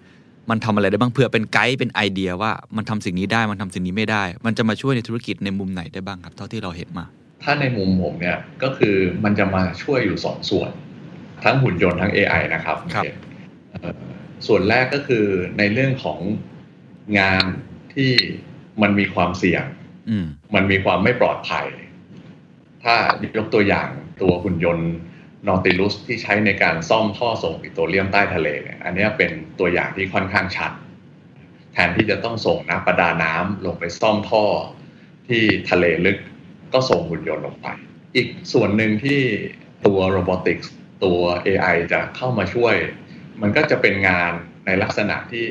[0.51, 7.05] มันทำอะไรได้บ้างเพื่อเป็นไกด์เป็นไอเดียว่ามันทำสิ่งนี้ได้มันทำสิ่งนี้ไม่ได้ มันจะมาช่วยในธุรกิจในมุมไหนได้บ้างครับ เท่าที่เราเห็นมา
[7.43, 8.95] ถ้าในมุมผมเนี่ยก็คือ
[9.25, 10.71] มันจะมาช่วยอยู่สองส่วน
[11.45, 13.05] ทั้งหุ่นยนต์ทั้ง AI นะครับครับ
[13.71, 13.95] เอ่อ
[14.47, 15.25] ส่วนแรกก็คือ
[15.59, 16.19] ในเรื่องของ
[17.19, 17.45] งาน
[17.95, 18.11] ที่
[18.83, 19.65] มันมีความเสี่ยง
[20.11, 21.67] อืมมันมีความไม่ปลอดภัย
[22.85, 22.95] ถ้า
[23.37, 23.89] ยกตัวอย่าง
[24.23, 24.91] ตัวหุ่นยนต์
[25.47, 30.73] นอติลุสที่ใช้ในการซ่อมท่อส่งปิโตรเลียมใต้ทะเลเนี่ยอันนี้เป็นตัวอย่างที่ค่อนข้างชัด
[31.73, 34.45] แทนที่จะต้องส่งนักประดาน้ำลงไปซ่อมท่อ
[35.29, 36.19] ที่ทะเลลึก
[36.73, 37.67] ก็ส่งหุ่นยนต์ลงไป
[38.15, 39.21] อีกส่วนหนึ่งที่
[39.87, 40.73] ตัวโรบอติกส์
[41.05, 42.75] ตัว AI จะเข้ามาช่วย
[43.41, 44.33] มันก็จะเป็นงาน
[44.67, 45.47] ในลักษณะที่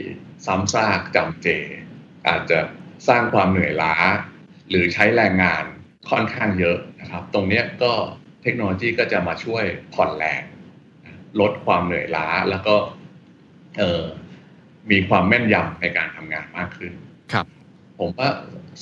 [0.46, 1.48] ซ้ำซากจำเจ
[2.28, 2.60] อาจจะ
[3.08, 3.96] สร้างความเหนื่อยล้า
[4.70, 5.64] หรือใช้แรงงาน
[6.10, 7.92] ค่อนข้างเยอะนะครับ ตรงนี้ก็
[8.46, 10.44] เทคโนโลยีก็จะมาช่วยผ่อนแรง
[11.40, 12.76] ลดความเหนื่อยล้าแล้วก็
[13.78, 14.04] เอ่อ
[14.92, 16.94] มีความแม่นยำในการทำงานมากขึ้น
[17.34, 17.46] ครับ
[18.00, 18.30] ผมว่า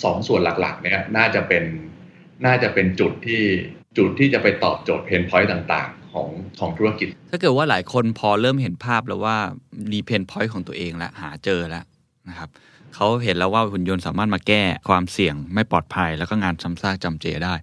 [0.04, 1.64] สองส่วนหลักๆ เนี่ยน่าจะเป็น
[2.46, 3.44] น่าจะเป็นจุดที่
[3.98, 6.28] จุดที่จะไปตอบโจทย์ pain point ต่างๆ ของ
[6.60, 9.38] ของธุรกิจ ถ้าเกิดว่าหลายคนพอเริ่มเห็นภาพแล้วว่า
[9.92, 11.86] มี pain pointต์ของตัวเองแล้วหาเจอแล้ว
[12.30, 12.50] นะครับ
[12.96, 17.54] เขาเห็นแล้วว่าหุ่นยนต์สามารถมาแก้ความเสี่ยงไม่ปลอดภัย แล้วก็งานซ้ำซากจำเจได้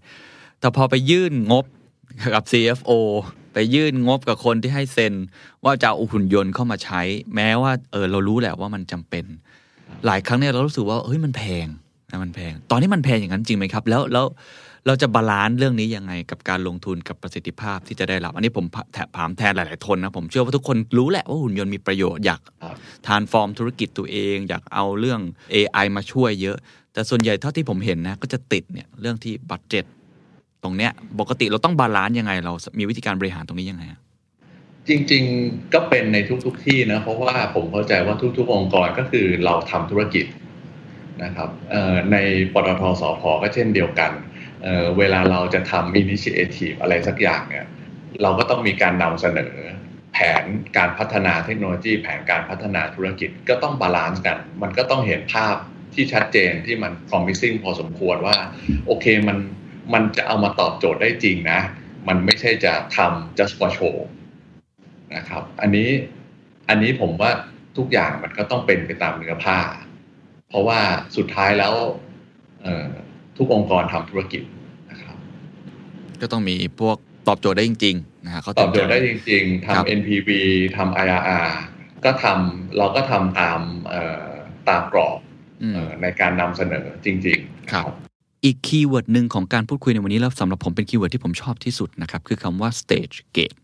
[0.60, 1.64] แต่พอไปยื่นงบ
[2.34, 2.90] กับ CFO
[3.52, 5.14] ไปยื่นงบกับคนที่ให้เซ็น
[5.64, 7.00] ว่าจะเอาหุ่นยนต์เข้ามาใช้
[7.34, 9.24] แม้ว่าเออเรารู้แหละว่ามันจำเป็น
[10.06, 11.66] หลายครั้งเนี่ยเรารู้สึกว่าเฮ้ยมันแพง
[12.10, 14.26] นะมันแพง ตอนนี้มันแพงอย่างนั้นจริงไหมครับ แล้วแล้ว
[14.86, 22.40] เราจะ balance เรื่องนี้ยังไงกับการลงทุนกับประสิทธิภาพที่จะได้รับ อันนี้ผมแถถามแทนหลาย ๆ ทนนะ ผมเชื่อว่าทุกคนรู้แหละว่าหุ่นยนต์มีประโยชน์อยาก
[23.06, 25.20] transform ธุรกิจตัวเอง อยากเอาเรื่อง
[25.54, 26.56] AI มาช่วยเยอะ
[26.92, 29.84] แต่ส่วนใหญ่เท่าที่ผมเห็นนะ ก็จะติดเนี่ยเรื่องที่ budget
[30.62, 34.00] ตรงเนี้ยปกติเราต้อง balance ยังไง เรามีวิธีการบริหารตรงนี้ยังไงอะ
[34.88, 40.26] จริงๆก็เป็นในทุก ๆที่นะเพราะว่าผมเข้าใจว่าทุก ๆ องค์กรก็คือเราทำธุรกิจ
[41.24, 41.50] นะครับ
[42.12, 42.16] ใน
[42.54, 44.12] ปตทสพก็เช่นเดียวกัน
[44.62, 47.66] เวลาเราจะทำ initiative อะไรสักอย่างเนี่ย
[48.22, 49.52] เราก็ต้องมีการนำเสนอ
[50.12, 50.44] แผน
[50.76, 55.54] การพัฒนาเทคโนโลยี แผนการพัฒนาธุรกิจก็ต้อง balance กัน มันก็ต้องเห็นภาพ
[55.94, 58.36] ที่ชัดเจนที่มัน promising พอสมควรว่า
[58.86, 59.38] โอเคมัน
[59.94, 61.60] มันจะเอามาตอบโจทย์ได้จริงนะ
[62.08, 63.96] มันไม่ใช่จะทำ just for show
[65.16, 65.88] นะครับ อันนี้
[66.68, 67.30] อันนี้ผมว่า
[67.76, 69.58] ทุกอย่างมันก็ต้องเป็นไปตามเนื้อผ้า
[70.48, 70.80] เพราะว่า
[71.16, 71.74] สุดท้ายแล้ว
[72.62, 72.88] เอ่อ
[73.36, 74.42] ทุกองค์กรทำธุรกิจ
[74.90, 75.16] นะครับ
[76.20, 76.96] ก็ต้องมีพวก
[77.28, 80.30] ตอบโจทย์ได้จริงๆนะฮะเขาตอบโจทย์ได้จริงๆครับทำ NPV
[80.76, 81.50] ทำ IRR
[82.04, 84.30] ก็ทำเราก็ทำตามเอ่อ
[84.68, 85.18] ตามกรอบ
[85.62, 88.09] อืมเอ่อในการนำเสนอจริง ๆ ครับ
[88.44, 93.58] อีก keyword หนึ่งของการพูดคุยในวันนี้แล้วสำหรับผมเป็น keyword ที่ผมชอบที่สุดนะครับคือคำว่า stage gate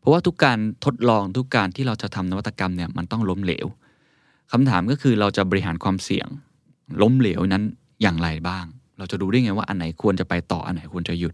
[0.00, 3.66] เพราะว่าทุกการทดลองทุกการที่เราจะทำนวัตกรรมเนี่ยมันต้องล้มเหลว
[4.52, 6.28] คำถามก็คือเราจะบริหารความเสี่ยง
[7.02, 7.64] ล้มเหลวนั้น
[8.02, 8.64] อย่างไรบ้าง
[8.98, 11.32] เราจะดูได้ไงว่าอันไหนควรจะไปต่ออันไหนควรจะหยุด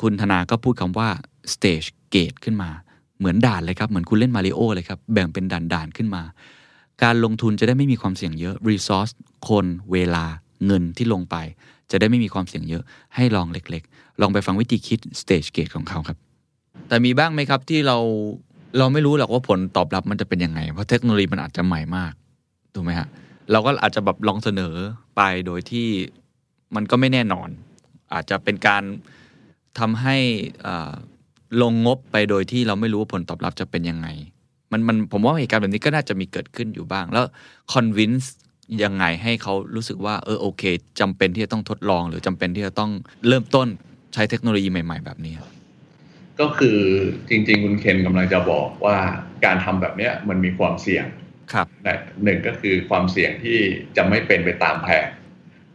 [0.00, 1.08] คุณธนาก็พูดคำว่า
[1.52, 2.70] stage gate ขึ้นมา
[3.18, 6.22] เหมือนด่านเลยครับ เหมือนคุณเล่นมาริโอเลยครับ แบ่งเป็นด่านๆขึ้นมา
[7.02, 9.12] การลงทุนจะได้ไม่มีความเสี่ยงเยอะ resource
[9.48, 10.24] คน เวลา
[10.66, 11.36] เงินที่ลงไป
[11.90, 12.82] จะได้ไม่มีความเสี่ยงเยอะ
[13.14, 16.18] ให้ลองเล็ก ๆ ลองไปฟังวิธีคิด stage gate ของเขาครับ
[16.88, 17.98] แต่มีบ้างไหมครับที่เรา
[18.78, 22.12] เราไม่รู้หรอกว่าผลตอบรับมันจะเป็นยังไง เพราะเทคโนโลยีมันอาจจะใหม่มาก
[22.74, 23.08] ถูกไหมฮะ
[23.52, 24.74] เราก็อาจจะแบบลองเสนอ
[25.16, 25.88] ไปโดยที่
[26.74, 27.48] มันก็ไม่แน่นอน
[28.12, 28.82] อาจจะเป็นการ
[29.78, 30.16] ทำให้
[31.62, 34.08] ลงงบไปโดยที่เราไม่รู้ว่าผลตอบรับจะเป็นยังไง
[34.72, 37.24] มันมันผมว่าเหตุการณ์แบบนี้ก็น่าจะมีเกิดขึ้นอยู่บ้าง แล้ว
[37.72, 38.34] คอนวินส์
[38.82, 40.62] ยังไงให้เขารู้สึกว่าเออโอเค
[41.00, 42.90] จำเป็นที่จะต้องทดลอง หรือจำเป็นที่จะต้อง
[43.28, 43.68] เริ่มต้น
[44.14, 45.34] ใช้เทคโนโลยีใหม่ ๆ แบบนี้
[46.40, 46.78] ก็คือ
[47.28, 48.96] จริง ๆ คุณเคนกำลังจะบอกว่า
[49.44, 51.04] การทำแบบเนี้ยมันมีความเสี่ยง
[51.52, 53.58] ครับนะหนึ่งก็คือความเสี่ยงที่
[53.96, 55.08] จะไม่เป็นไปตามแผน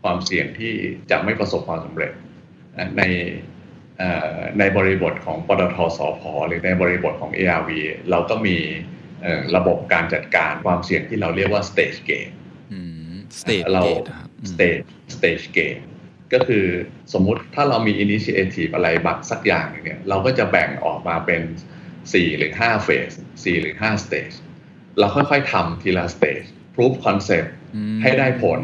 [0.04, 0.74] ความเสี่ยงที่
[1.12, 2.12] จะไม่ประสบความสำเร็จ
[2.78, 3.04] นะใน
[3.98, 7.70] เอ่อในบริบทของปตทสพหรือในบริบทของ ARV
[8.10, 8.58] เราก็มี
[9.22, 12.41] เอ่อระบบการจัดการความเสี่ยงที่เราเรียกว่า stage gate อืม
[13.40, 15.82] สเตทเราเกตครับอืม stage stage gate
[16.34, 16.66] ก็คือ
[17.14, 21.42] สมมุติถ้าเรามี initiative อะไรบักสักอย่างหนึ่งเนี่ยเราก็จะแบ่งออกมาเป็น
[21.92, 24.36] 4หรือ5 phase 4หรือ5 stage
[25.00, 28.62] เราค่อยๆทำทีละ stage proof concept อืมให้ได้ผล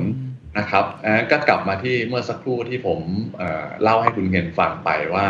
[0.58, 3.00] นะครับอ่าก็กลับมาที่เมื่อสักครู่ที่ผม
[3.38, 5.26] เอ่อเล่าให้คุณเคนฟังไปว่า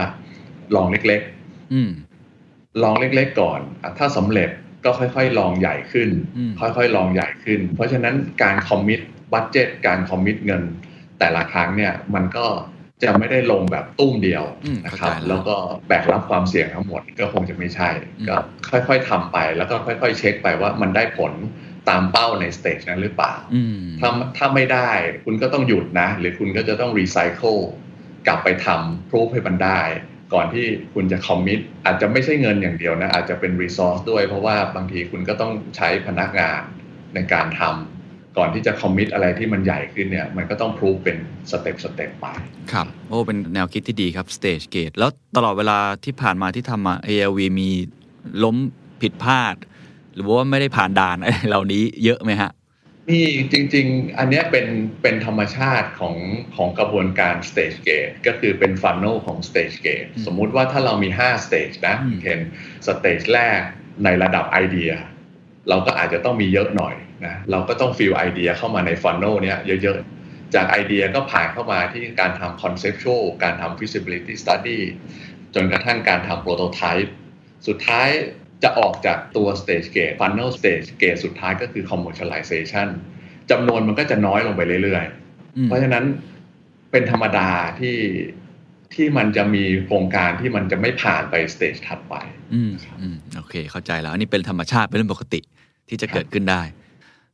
[0.75, 1.21] ลองเล็ก
[1.73, 4.49] อืมๆลองเล็กๆก่อนอะถ้าสำเร็จ
[4.87, 8.99] ก็ค่อยๆ ลองใหญ่ขึ้นอืมค่อยๆ ลองใหญ่ขึ้น เพราะฉะนั้นการ commit
[9.33, 10.63] budget การ commit เงิน
[11.19, 12.45] แต่ละครั้งเนี่ยมันก็
[13.03, 15.55] จะไม่ได้ลงแบบตูมเดียวอืมนะครับเข้าใจแล้วแล้วก็
[15.87, 18.35] แบกรับความเสี่ยงทั้งหมดก็คงจะไม่ใช่อืมก็
[18.69, 21.33] ค่อยๆทำไป แล้วก็ค่อย ๆ เช็คไปว่ามันได้ผล
[21.89, 24.89] ตามเป้าใน stage นั้นหรือเปล่าอืมถ้าถ้าไม่ได้
[25.25, 27.55] คุณก็ต้องหยุดนะ หรือคุณก็จะต้องรีไซเคิล
[28.27, 29.81] กลับไปทำ proof ให้มันได้
[30.33, 36.61] ก่อนที่คุณจะ commit อาจจะไม่ใช่เงินอย่างเดียวนะ อาจจะเป็น resource ด้วย เพราะว่าบางทีคุณก็ต้องใช้พนักงาน
[37.15, 41.17] ในการทำก่อนที่จะ commit อะไรที่มันใหญ่ขึ้นเนี่ย มันก็ต้อง prove เป็น
[41.51, 42.25] step step ไป
[42.71, 47.69] ครับ โอ้ เป็นแนวคิดที่ดีครับ Stage Gate แล้วตลอดเวลาที่ผ่านมาที่ทำมา ARV มี
[48.43, 48.55] ล้ม
[49.01, 49.55] ผิดพลาด
[50.15, 52.51] หรือว่าไม่ได้ผ่านด่านอะไรเหล่านี้เยอะไหมฮะ
[53.09, 54.67] นี่จริง ๆ อันเนี้ยเป็น
[55.01, 56.15] เป็นธรรมชาติของ
[56.55, 62.41] ของกระบวนการ stage gate ก็คือเป็น funnel ของ stage gate อืมสมมุติว่าถ้าเรามี 5 stage นะอืมเคน
[62.87, 63.59] stage แรก
[64.03, 64.91] ในระดับไอเดีย
[65.69, 74.79] เราก็อาจจะต้องมีเยอะหน่อยนะเราก็ต้อง fill ไอเดียเข้ามาใน funnel เนี้ยเยอะๆ จากไอเดียก็ผ่านเข้ามาที่การทำ conceptual การทำ feasibility study
[75.55, 77.09] จนกระทั่งการทำ prototype
[77.67, 78.09] สุดท้าย
[78.63, 82.87] จะออกจากตัว stage gate funnel stage gate สุดท้ายก็คือ commercialization
[83.51, 86.05] จำนวนมันก็จะน้อยลงไปเรื่อยๆอืมเพราะฉะนั้น
[86.91, 87.97] เป็นธรรมดาที่
[88.93, 92.15] ที่มันจะมีโครงการที่มันจะไม่ผ่านไปสเตจถัดไป
[92.53, 95.39] อืมอืมโอเค เข้าใจแล้ว อันนี้เป็นธรรมชาติเป็นเรื่องปกติ
[95.89, 96.61] ที่จะเกิดขึ้นได้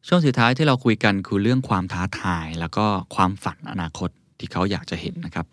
[0.08, 4.10] ช่วงสุดท้ายที่เราคุยกันคือเรื่องความท้าทาย แล้วก็ความฝันอนาคต
[4.40, 5.46] ที่เขาอยากจะเห็นนะครับ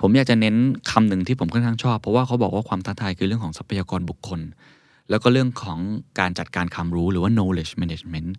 [0.00, 0.56] ผมอยากจะเน้น
[0.90, 4.40] คำหนึ่งที่ผมค่อนข้างชอบ เพราะว่าเขาบอกว่าความท้าทายคือเรื่องของทรัพยากรบุคคล
[5.10, 5.78] แล้วก็เรื่องของ
[6.20, 8.30] การจัดการความรู้หรือว่า knowledge management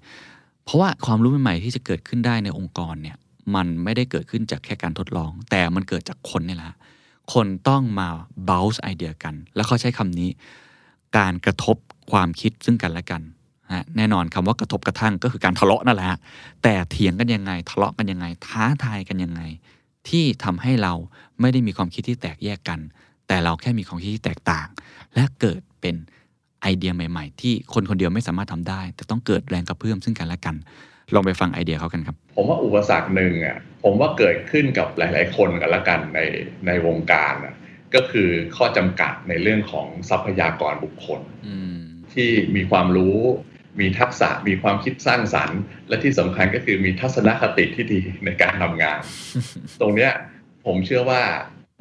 [0.64, 3.18] เพราะว่าความรู้ใหม่ๆที่จะเกิดขึ้นได้ในองค์กรเนี่ย
[3.56, 6.78] มันไม่ได้เกิดขึ้นจากแค่การทดลอง แต่มันเกิดจากคนนี่แหละ
[7.34, 8.08] คนต้องมา
[8.50, 10.30] bounce ไอเดียกัน แล้วเขาใช้คำนี้
[11.18, 11.78] การกระทบ
[12.12, 13.22] ความคิดซึ่งกันและกัน
[13.74, 16.08] ฮะแน่นอนคำว่ากระทบกระทั่งก็คือการทะเลาะนั่นแหละ
[16.64, 19.42] แต่เถียงกันยังไง ทะเลาะกันยังไง ท้าทายกันยังไง
[20.10, 20.94] ที่ทำให้เรา
[21.40, 22.80] ไม่ได้มีความคิดที่แตกแยกกัน
[23.28, 24.68] แต่เราแค่มีความคิดที่แตกต่าง
[25.16, 25.96] และเกิดเป็น
[26.64, 30.56] ไอเดียใหม่ๆ ที่คนคนเดียวไม่สามารถทำได้ แต่ต้องเกิดแรงกระเพื่อมซึ่งกันและกัน
[31.14, 36.20] ลองไปฟังไอเดียเขากันครับ ผมว่าอุปสรรคหนึ่งอะผมว่าเกิดขึ้นกับหลาย ๆ คนกันละกันใน
[36.68, 37.56] ในวงการอะ
[37.96, 41.78] ก็คือข้อจำกัดในเรื่องของทรัพยากรบุคคลอืม
[42.14, 43.18] ที่มีความรู้
[43.80, 49.00] มีทักษะมีความคิดสร้างสรรค์ และที่สำคัญก็คือมีทัศนคติที่ดีในการทำงาน
[49.82, 50.12] ตรงเนี้ย
[50.66, 51.22] ผมเชื่อว่า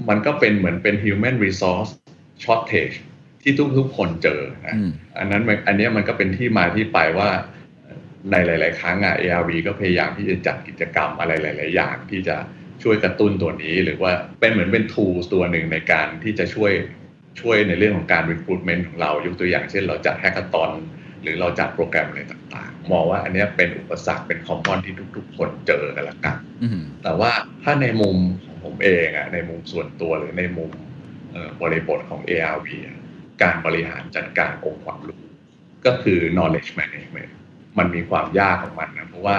[0.09, 1.91] มันก็เป็นเหมือนเป็น human resource
[2.43, 2.97] shortage
[3.43, 7.31] ที่ทุกๆคนเจอนะอืมอันนั้นมันอันเนี้ยมันก็เป็นที่มาที่ไปว่า
[8.31, 12.37] ในหลาย ๆ ครั้งอะ ARV ก็พยายามที่จะจัดกิจกรรมอะไรหลาย ๆ อย่างที่จะ
[12.83, 16.73] ช่วยกระตุ้นตัวนี้ หรือว่าเป็นเหมือนเป็น tools ตัวหนึ่งในการที่จะช่วย
[17.41, 20.71] ช่วยในเรื่องของการ recruitment ของเรายกตัวอย่างเช่น เราจัดแฮก a ต o น
[21.23, 30.71] หรือเราจัดโปรแกรมอะไรต่าง ๆ มองว่าอันเนี้ยเป็นอุปสรรคเป็น common ที่ทุก ๆ คนเจอกันละกันอืมแต่ว่าถ้าในมุมของผมเองอะในมุมส่วนตัวหรือในมุม
[31.33, 33.02] เอ่อบริบทของ ARV อะ
[33.43, 35.23] การบริหารจัดการองค์ความรู้
[35.87, 37.33] ก็คือ knowledge management
[37.79, 39.39] มันมีความยากของมันนะ เพราะว่า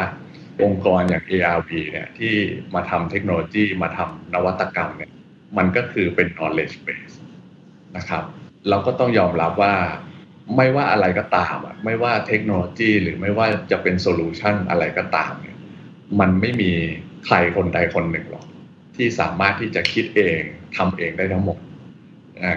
[0.63, 2.33] องค์กรอย่าง ARV เนี่ยที่
[2.75, 5.11] มาทำเทคโนโลยีมาทำนวัตกรรมเนี่ย
[5.57, 7.15] มันก็คือเป็น knowledge base
[7.97, 8.23] นะครับ
[8.69, 9.75] เราก็ต้องยอมรับว่า
[10.55, 15.57] ไม่ว่าอะไรก็ตามอะไม่ว่าเทคโนโลยีหรือไม่ว่าจะเป็น solution อะไรก็ตามเนี่ย
[16.19, 16.71] มันไม่มี
[17.25, 18.45] ใครคนใดคนหนึ่งหรอก
[18.95, 20.41] ที่สามารถที่จะคิดเอง
[20.77, 21.57] ทำเองได้ทั้งหมด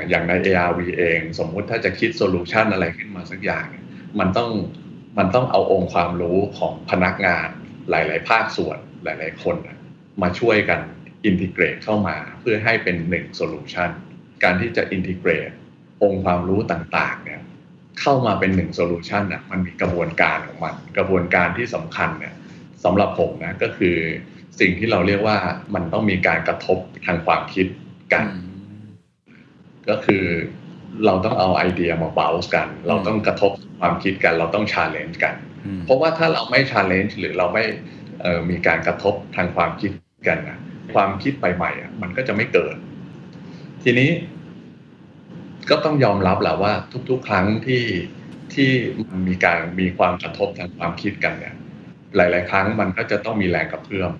[0.08, 3.66] อย่างใน ARV เอง สมมุติถ้าจะคิด solution อะไรขึ้นมาสักอย่าง
[4.20, 4.50] มันต้อง
[5.18, 7.48] มันต้องเอาองค์ความรู้ของพนักงาน
[7.90, 9.56] หลาย ๆ ภาคส่วนหลาย ๆ คน
[10.22, 10.80] มาช่วยกัน
[11.24, 13.90] integrate เข้ามาเพื่อให้เป็นหนึ่ง solution
[14.42, 15.50] การที่จะ integrate
[16.02, 17.40] องค์ความรู้ต่าง ๆ เนี่ย
[18.00, 22.34] เข้ามาเป็นหนึ่ง solution อะมันมีกระบวนการของมัน กระบวนการที่สำคัญเนี่ย
[22.84, 23.96] สำหรับผมนะก็คือ
[24.60, 25.36] สิ่งที่เราเรียกว่า
[25.74, 27.66] มันต้องมีการกระทบทางความคิด
[28.12, 28.24] กัน
[29.88, 30.24] ก็คือ
[31.06, 37.64] เราต้องเอาไอเดียมา bounce กัน เราต้องกระทบความคิดกัน เราต้อง challenge กันอืมเพราะว่าถ้าเราไม่ชาเลนจ์หรือเราไม่
[38.20, 39.90] เอ่อมีการกระทบทางความคิด
[40.28, 40.58] กันนะ
[40.94, 42.76] ความคิดใหม่ๆอะมันก็จะไม่เกิด
[43.84, 44.10] ทีนี้
[45.70, 46.72] ก็ต้องยอมรับแหละว่า
[47.10, 47.84] ทุก ๆ ครั้งที่
[48.54, 48.70] ที่
[49.02, 51.54] มันมีการมีความกระทบทางความคิดกันเนี่ย
[52.16, 54.12] หลาย ๆ ครั้งมันก็จะต้องมีแรงกระเพื่อม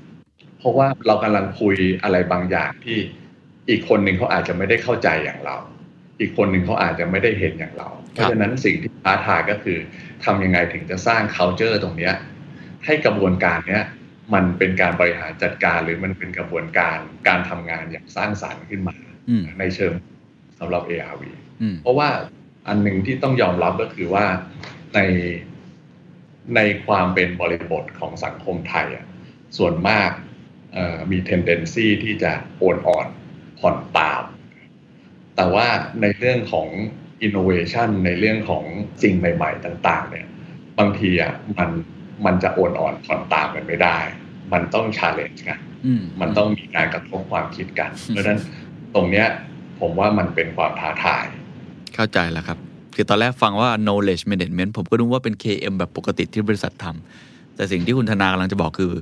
[0.59, 2.99] เพราะว่าเรากำลังคุยอะไรบางอย่างที่
[3.71, 5.57] อีกคนหนึ่งเขาอาจจะไม่ได้เข้าใจอย่างเรา
[6.21, 9.79] อีกคนหนึ่งเขาอาจจะไม่ได้เห็นอย่างเรา เพราะฉะนั้นสิ่งที่ท้าทายก็คือ
[10.25, 12.15] ทำยังไงถึงจะสร้าง culture ตรงเนี้ย
[12.85, 13.85] ให้กระบวนการเนี้ย
[14.35, 16.99] มันเป็นการบริหารจัดการหรือมันเป็นกระบวนการ
[17.29, 18.97] การทำงานอย่างสร้างสรรค์ขึ้นมา
[19.29, 19.93] อืมในเชิง
[20.61, 21.23] สำหรับ ARV
[21.63, 22.09] อืมเพราะว่า
[22.69, 24.27] อันหนึ่งที่ต้องยอมรับก็คือว่า
[24.95, 25.01] ใน
[26.57, 29.07] ในความเป็นบริบทของสังคมไทยอะ
[29.59, 30.11] ส่วนมาก
[30.75, 33.07] เอ่อมี tendency ที่จะโอนอ่อน
[33.59, 34.23] ผ่อนตาม
[35.37, 35.67] แต่ว่า
[36.01, 36.69] ในเรื่องของ
[37.27, 38.65] innovation ในเรื่องของ
[39.03, 40.27] สิ่งใหม่ ๆ ต่าง ๆ เนี่ย
[40.79, 41.71] บางทีอะมัน
[42.27, 43.97] มันจะโอนอ่อนผ่อนตามกันไม่ได้
[44.53, 48.41] มันต้อง challenge กันอืมมันต้องมีการกระทบความคิดกัน เพราะฉะนั้น
[48.95, 49.27] ตรงเนี้ย
[49.81, 51.25] ผมว่ามันเป็นความท้าทาย
[51.95, 52.59] เข้าใจแล้วครับ
[52.95, 58.93] คือตอนแรกฟังว่า knowledge management ผมก็นึกว่าเป็น KM แบบปกติที่บริษัททำแต่สิ่งที่คุณธนากำลังจะบอกคือ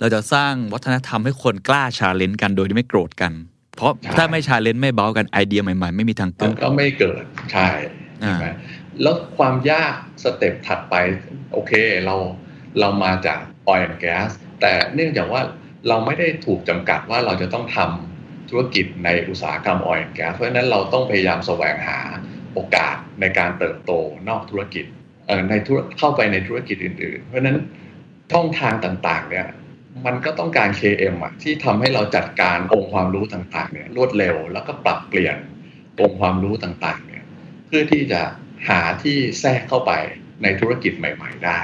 [0.00, 3.32] เราจะสร้างวัฒนธรรมให้คนกล้าชาเลนจ์กันโดยที่ไม่โกรธกัน
[3.80, 7.68] เพราะใช่ถ้าไม่ challenge ไม่ bounce กันไอเดียใหม่ ๆ ไม่มีทางมันเกิดก็ไม่เกิดใช่
[8.24, 8.46] อ่าใช่ไหม
[9.02, 10.94] แล้วความยาก step ถัดไป
[11.52, 11.72] โอเค
[12.06, 12.16] เรา
[12.80, 13.38] เรามาจาก
[13.72, 15.42] oil and gas แต่เนื่องจากว่า
[15.88, 21.98] เราไม่ได้ถูกจำกัดว่าเราจะต้องทำธุรกิจในอุตสาหกรรม oil and gas เพราะฉะนั้นเราต้องพยายามแสวงหา
[22.54, 23.92] โอกาสในการเติบโต
[24.28, 24.84] นอกธุรกิจ
[25.26, 27.56] เอ่อในธุรเข้าไปในธุรกิจอื่น ๆ เพราะฉะนั้น
[28.32, 29.46] ช่องทางต่างๆเนี่ย
[30.06, 35.36] มันก็ต้องการ KM อะที่ทำให้เราจัดการองค์ความรู้ต่างๆเนี่ยรวดเร็ว แล้วก็ปรับเปลี่ยน
[36.00, 37.24] องค์ความรู้ต่างๆเนี่ย
[37.66, 38.20] เพื่อที่จะ
[38.68, 39.92] หาที่แทรกเข้าไป
[40.42, 41.60] ในธุรกิจใหม่ ๆ ได้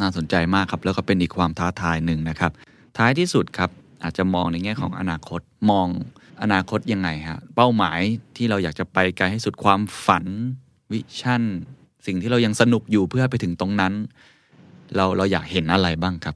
[0.00, 2.52] น่าสนใจมากครับ แล้วก็เป็นอีกความท้าทายหนึ่งนะครับ
[2.98, 3.70] ท้ายที่สุดครับ
[4.02, 5.40] อาจจะมองในแง่ของอนาคต
[5.70, 5.88] มอง
[6.42, 8.00] อนาคตยังไงฮะเป้าหมาย
[8.36, 10.24] ที่เราอยากจะไปไกลให้สุดความฝัน
[10.92, 11.42] วิชั่น
[12.06, 13.92] สิ่งที่เรายังสนุกอยู่เพื่อไปถึงตรงนั้น
[14.96, 16.34] เราเราอยากเห็นอะไรบ้างครับ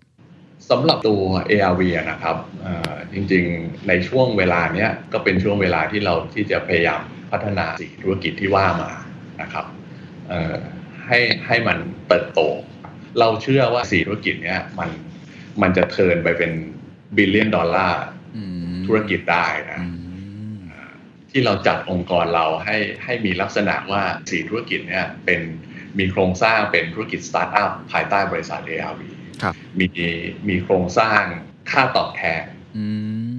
[0.71, 7.01] สำหรับตัว ARV อะนะครับเอ่อจริงๆ ในช่วงเวลาเนี้ยก็เป็นช่วงเวลาที่เราที่จะพยายาม
[7.31, 8.91] พัฒนาสีธุรกิจที่ว่ามา
[9.43, 9.67] นะครับ
[10.29, 10.55] เอ่อ
[11.07, 12.41] ให้ให้มันเติบโต
[13.19, 14.91] เราเชื่อว่าสีธุรกิจเนี้ยมัน
[15.63, 16.53] มันจะเทิร์นไปเป็น
[17.17, 18.03] บิลเลียนดอลลาร์
[18.37, 19.89] อืมธุรกิจได้นะอื
[20.57, 20.61] ม
[21.31, 25.41] ที่เราจัดองค์กรเราให้ให้มีลักษณะว่าสี่ธุรกิจเนี่ยเป็น
[25.99, 29.14] มีโครงสร้างเป็นธุรกิจสตาร์ทอัพภายใต้บริษัท ARV ครับ
[29.79, 29.87] มี
[30.49, 31.23] มีโครงสร้าง
[31.71, 32.45] ค่าตอบแทน
[32.77, 32.87] อื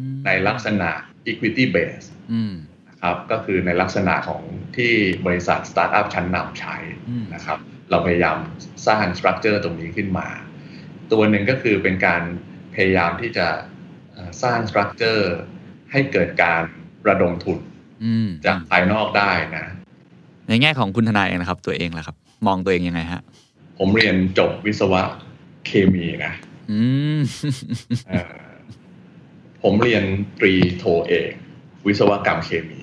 [0.06, 0.90] มในลักษณะ
[1.30, 2.54] equity base อืม
[2.90, 4.42] นะครับก็คือในลักษณะของ
[4.76, 4.94] ที่
[5.26, 6.76] บริษัทสตาร์ทอัพชั้นนำใช้
[7.10, 8.38] อืมนะครับ เราพยายาม
[8.88, 10.28] สร้าง structure ตรงนี้ขึ้นมา
[11.12, 12.22] ตัวหนึ่งก็คือเป็นการ
[12.74, 13.48] พยายามที่จะ
[14.14, 15.34] เอ่อสร้าง structure
[15.92, 16.62] ให้เกิดการ
[17.08, 17.60] ระดมทุน
[18.04, 19.66] อืมจากภายนอกได้นะ
[20.48, 22.16] ในแง่ของคุณทนายเองนะครับ ตัวเองล่ะครับ
[22.48, 23.22] มองตัวเองยังไงฮะ
[23.80, 25.02] ผมเรียนจบวิศวะ
[25.66, 26.34] เคมีนะ
[26.72, 26.82] อื
[27.18, 27.20] ม
[28.08, 28.36] เอ่อ
[29.64, 30.04] ผมเรียน
[30.40, 31.32] ตรีโทเอก
[31.88, 32.82] วิศวกรรมเคมี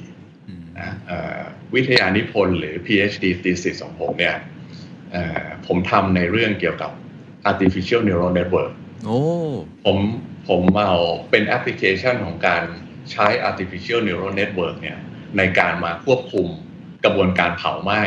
[0.49, 1.41] อืมนะเอ่อ
[1.75, 4.37] วิทยานิพนธ์หรือ PhD thesis ของผมเนี่ย
[5.13, 6.91] เอ่อผมทำในเรื่องเกี่ยวกับ
[7.51, 8.73] artificial neural network
[9.05, 9.21] โอ้
[9.85, 9.99] ผม
[10.49, 10.95] ผมเอา
[11.31, 12.63] เป็นแอปพลิเคชันของการ
[13.11, 14.99] ใช้ artificial neural network เนี่ย
[15.39, 16.49] ในการมาควบคุม
[17.05, 18.01] กระบวนการเผาไหม้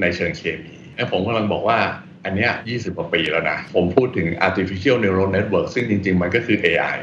[0.00, 1.80] ในเชิงเคมีและผมกำลังบอกว่า
[2.24, 6.96] อันเนี้ย20กว่าปีแล้วนะ ผมพูดถึง artificial neural network ซึ่งจริง ๆ มันก็คือ AI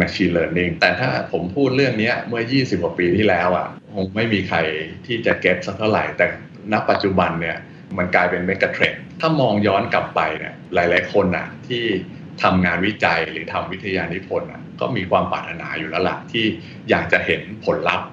[0.00, 4.58] machine learning แต่ถ้าผมพูดเรื่องนี้เมื่อ 20 กว่าปีที่แล้วอะคงไม่มีใคร
[5.06, 6.26] ที่จะเก็ตสักเท่าไหร่ แต่
[6.72, 7.56] ณปัจจุบันเนี่ย
[7.98, 11.84] มันกลายเป็นเมกะเทรนด์ถ้ามองย้อนกลับไปเนี่ยหลาย ๆ คนอะที่
[12.42, 16.44] ทำงานวิจัยหรือทำวิทยานิพนธ์อะก็มีความปรารถนาอยู่แล้วล่ะที่
[16.90, 18.08] อยากจะเห็นผลลัพธ์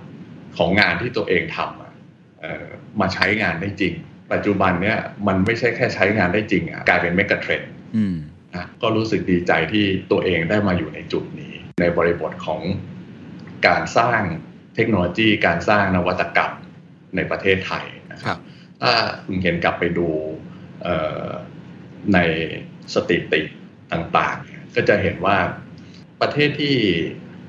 [0.57, 3.93] ของงานที่ตัวเองทำมาใช้งานได้จริง
[4.31, 8.15] ปัจจุบันเนี่ยมันไม่ใช่แค่ใช้งานได้จริงอะกลายเป็นเมกะเทรนด์อืม
[8.55, 12.61] นะก็รู้สึกดีใจที่ตัวเองได้มาอยู่ในจุดนี้ ในบริบทของ
[13.67, 14.21] การสร้าง
[14.75, 16.53] เทคโนโลยี การสร้างนวัตกรรม
[17.15, 18.41] ในประเทศไทยนะคครัรับบ
[18.81, 18.93] ถ้า
[19.25, 20.07] คุณเห็นกลับไปดู
[20.83, 21.27] เอ่อ
[22.13, 22.19] ใน
[22.93, 23.41] สถิติ
[23.91, 25.37] ต่างๆเนี่ยก็จะเห็นว่า
[26.21, 26.75] ประเทศที่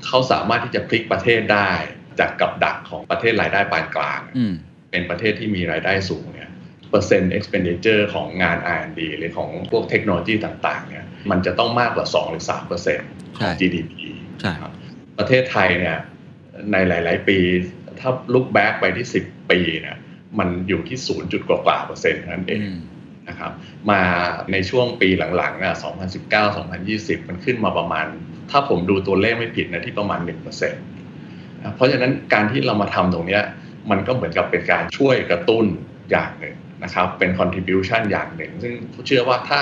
[0.07, 1.71] เขาสามารถที่จะพลิกประเทศได้
[2.19, 4.55] จากกับดักของประเทศรายได้ปานกลางอืม
[4.91, 6.25] เป็นประเทศที่มีรายได้สูง
[6.94, 13.94] เนี่ยเปอร์เซ็นต์ expenditure ของงาน R&D หรือของพวกเทคโนโลยีต่างๆเนี่ยมันจะต้องมากกว่า 2 หรือ3เปอร์เซ็นต์ขใช่อง GDP
[14.40, 14.72] ใช่ครับ
[15.18, 15.96] ประเทศไทยเนี่ย
[16.72, 17.38] ในหลาย ๆ ปี
[18.00, 19.96] ถ้าลุกแบ็กไปที่ 10 ปีเนี่ย
[20.38, 22.78] มันอยู่ที่0จุดกว่าๆเปอร์เซ็นต์เท่านั้นเองอืม
[23.28, 23.52] นะครับ
[23.90, 24.00] มา
[24.52, 25.74] ในช่วงปีหลังๆอะ
[26.16, 28.07] 2019 2020 มันขึ้นมาประมาณ
[28.50, 33.42] ถ้าผมดูตัวเลขไม่ผิดนะที่ประมาณ1%นะเพราะฉะนั้นการที่เรามาทำตรงเนี้ย
[33.90, 35.64] มันก็เหมือนกับเป็นการช่วยกระตุ้น
[36.11, 38.75] อย่างหนึ่ง นะครับเป็น contribution อย่างหนึ่ง ซึ่ง
[39.07, 39.61] เชื่อว่าถ้า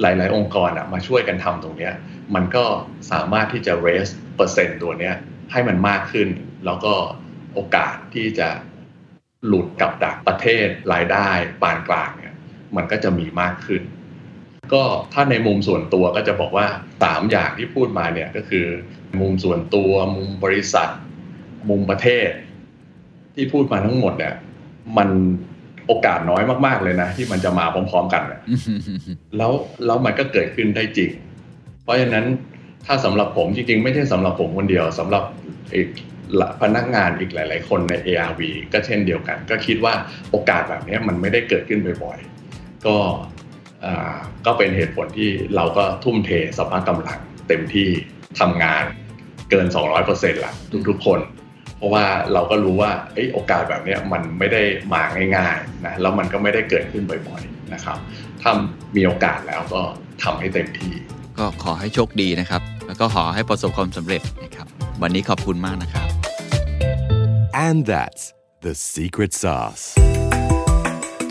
[0.00, 1.90] หลาย ๆ องค์กรมาช่วยกันทำตรงนี้
[2.34, 2.64] มันก็
[3.12, 5.14] สามารถที่จะ raise เปอร์เซ็นต์ตัวเนี้ย
[5.52, 6.28] ให้มันมากขึ้น
[6.64, 6.94] แล้วก็
[7.54, 8.48] โอกาสที่จะ
[9.46, 11.28] หลุดกับดักประเทศรายได้
[11.62, 12.34] ปานกลางเนี่ย
[12.76, 13.82] มันก็จะมีมากขึ้น
[14.72, 16.66] ก็ถ้าในมุมส่วนตัวก็จะบอกว่า
[17.02, 18.66] สามอย่างที่พูดมาเนี่ยก็คือ
[19.20, 20.88] มุมส่วนตัว มุมบริษัท
[21.70, 22.28] มุมประเทศ
[23.34, 24.34] ที่พูดมาทั้งหมดเนี่ย
[24.96, 25.08] มัน
[25.92, 28.40] โอกาสน้อยมากๆเลยนะ ที่มันจะมาพร้อม ๆ กันน่ะ
[29.36, 29.52] แล้ว
[29.86, 31.10] แล้วมันก็เกิดขึ้นได้จริง
[31.84, 32.24] เพราะฉะนั้น
[32.86, 35.24] ถ้าสำหรับผมจริงๆ ไม่ใช่สำหรับผมคนเดียวสำหรับ
[35.74, 35.88] อีก
[36.62, 38.40] พนักงานอีกหลาย ๆ คนใน ARV
[38.72, 39.94] ก็เช่นเดียวกัน ก็คิดว่า
[40.30, 42.96] โอกาสแบบนี้มันไม่ได้เกิดขึ้นบ่อยๆ ก็
[43.84, 47.88] อ่าก็เป็นเหตุผลที่เราก็ทุ่มเทสภาพกำลังเต็มที่
[48.40, 48.84] ทำงาน
[49.50, 49.66] เกิน
[50.04, 50.52] 200%ละ
[50.88, 51.41] ทุกๆคนเพ
[51.82, 55.02] ราะว่าเราก็รู้ว่าเอยโอกาสแบบเนี้ยมันไม่ได้มา
[55.36, 57.98] ง่ายๆนะแล้วมันก็ไม่ได้เกิดขึ้นบ่อยๆนะครับ
[58.42, 58.52] ถ้า
[58.96, 59.82] มีโอกาสแล้วก็
[60.22, 60.94] ทำให้เต็มที่
[61.38, 64.66] ก็ขอให้โชคดีนะครับ แล้วก็ขอให้ประสบความสำเร็จนะครับ
[65.02, 66.08] วันนี้ขอบคุณมากนะครับ
[67.66, 68.22] And that's
[68.64, 69.84] the secret sauce.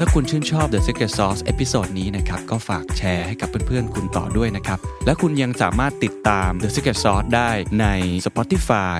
[0.04, 7.86] ถ้าคุณชื่นชอบ The Secret Sauce episode นี้นะครับ ก็ฝากแชร์ให้กับเพื่อนๆ คุณต่อด้วยนะครับ และคุณยังสามารถติดตาม The Secret Sauce ได้ใน
[8.26, 9.00] Spotify,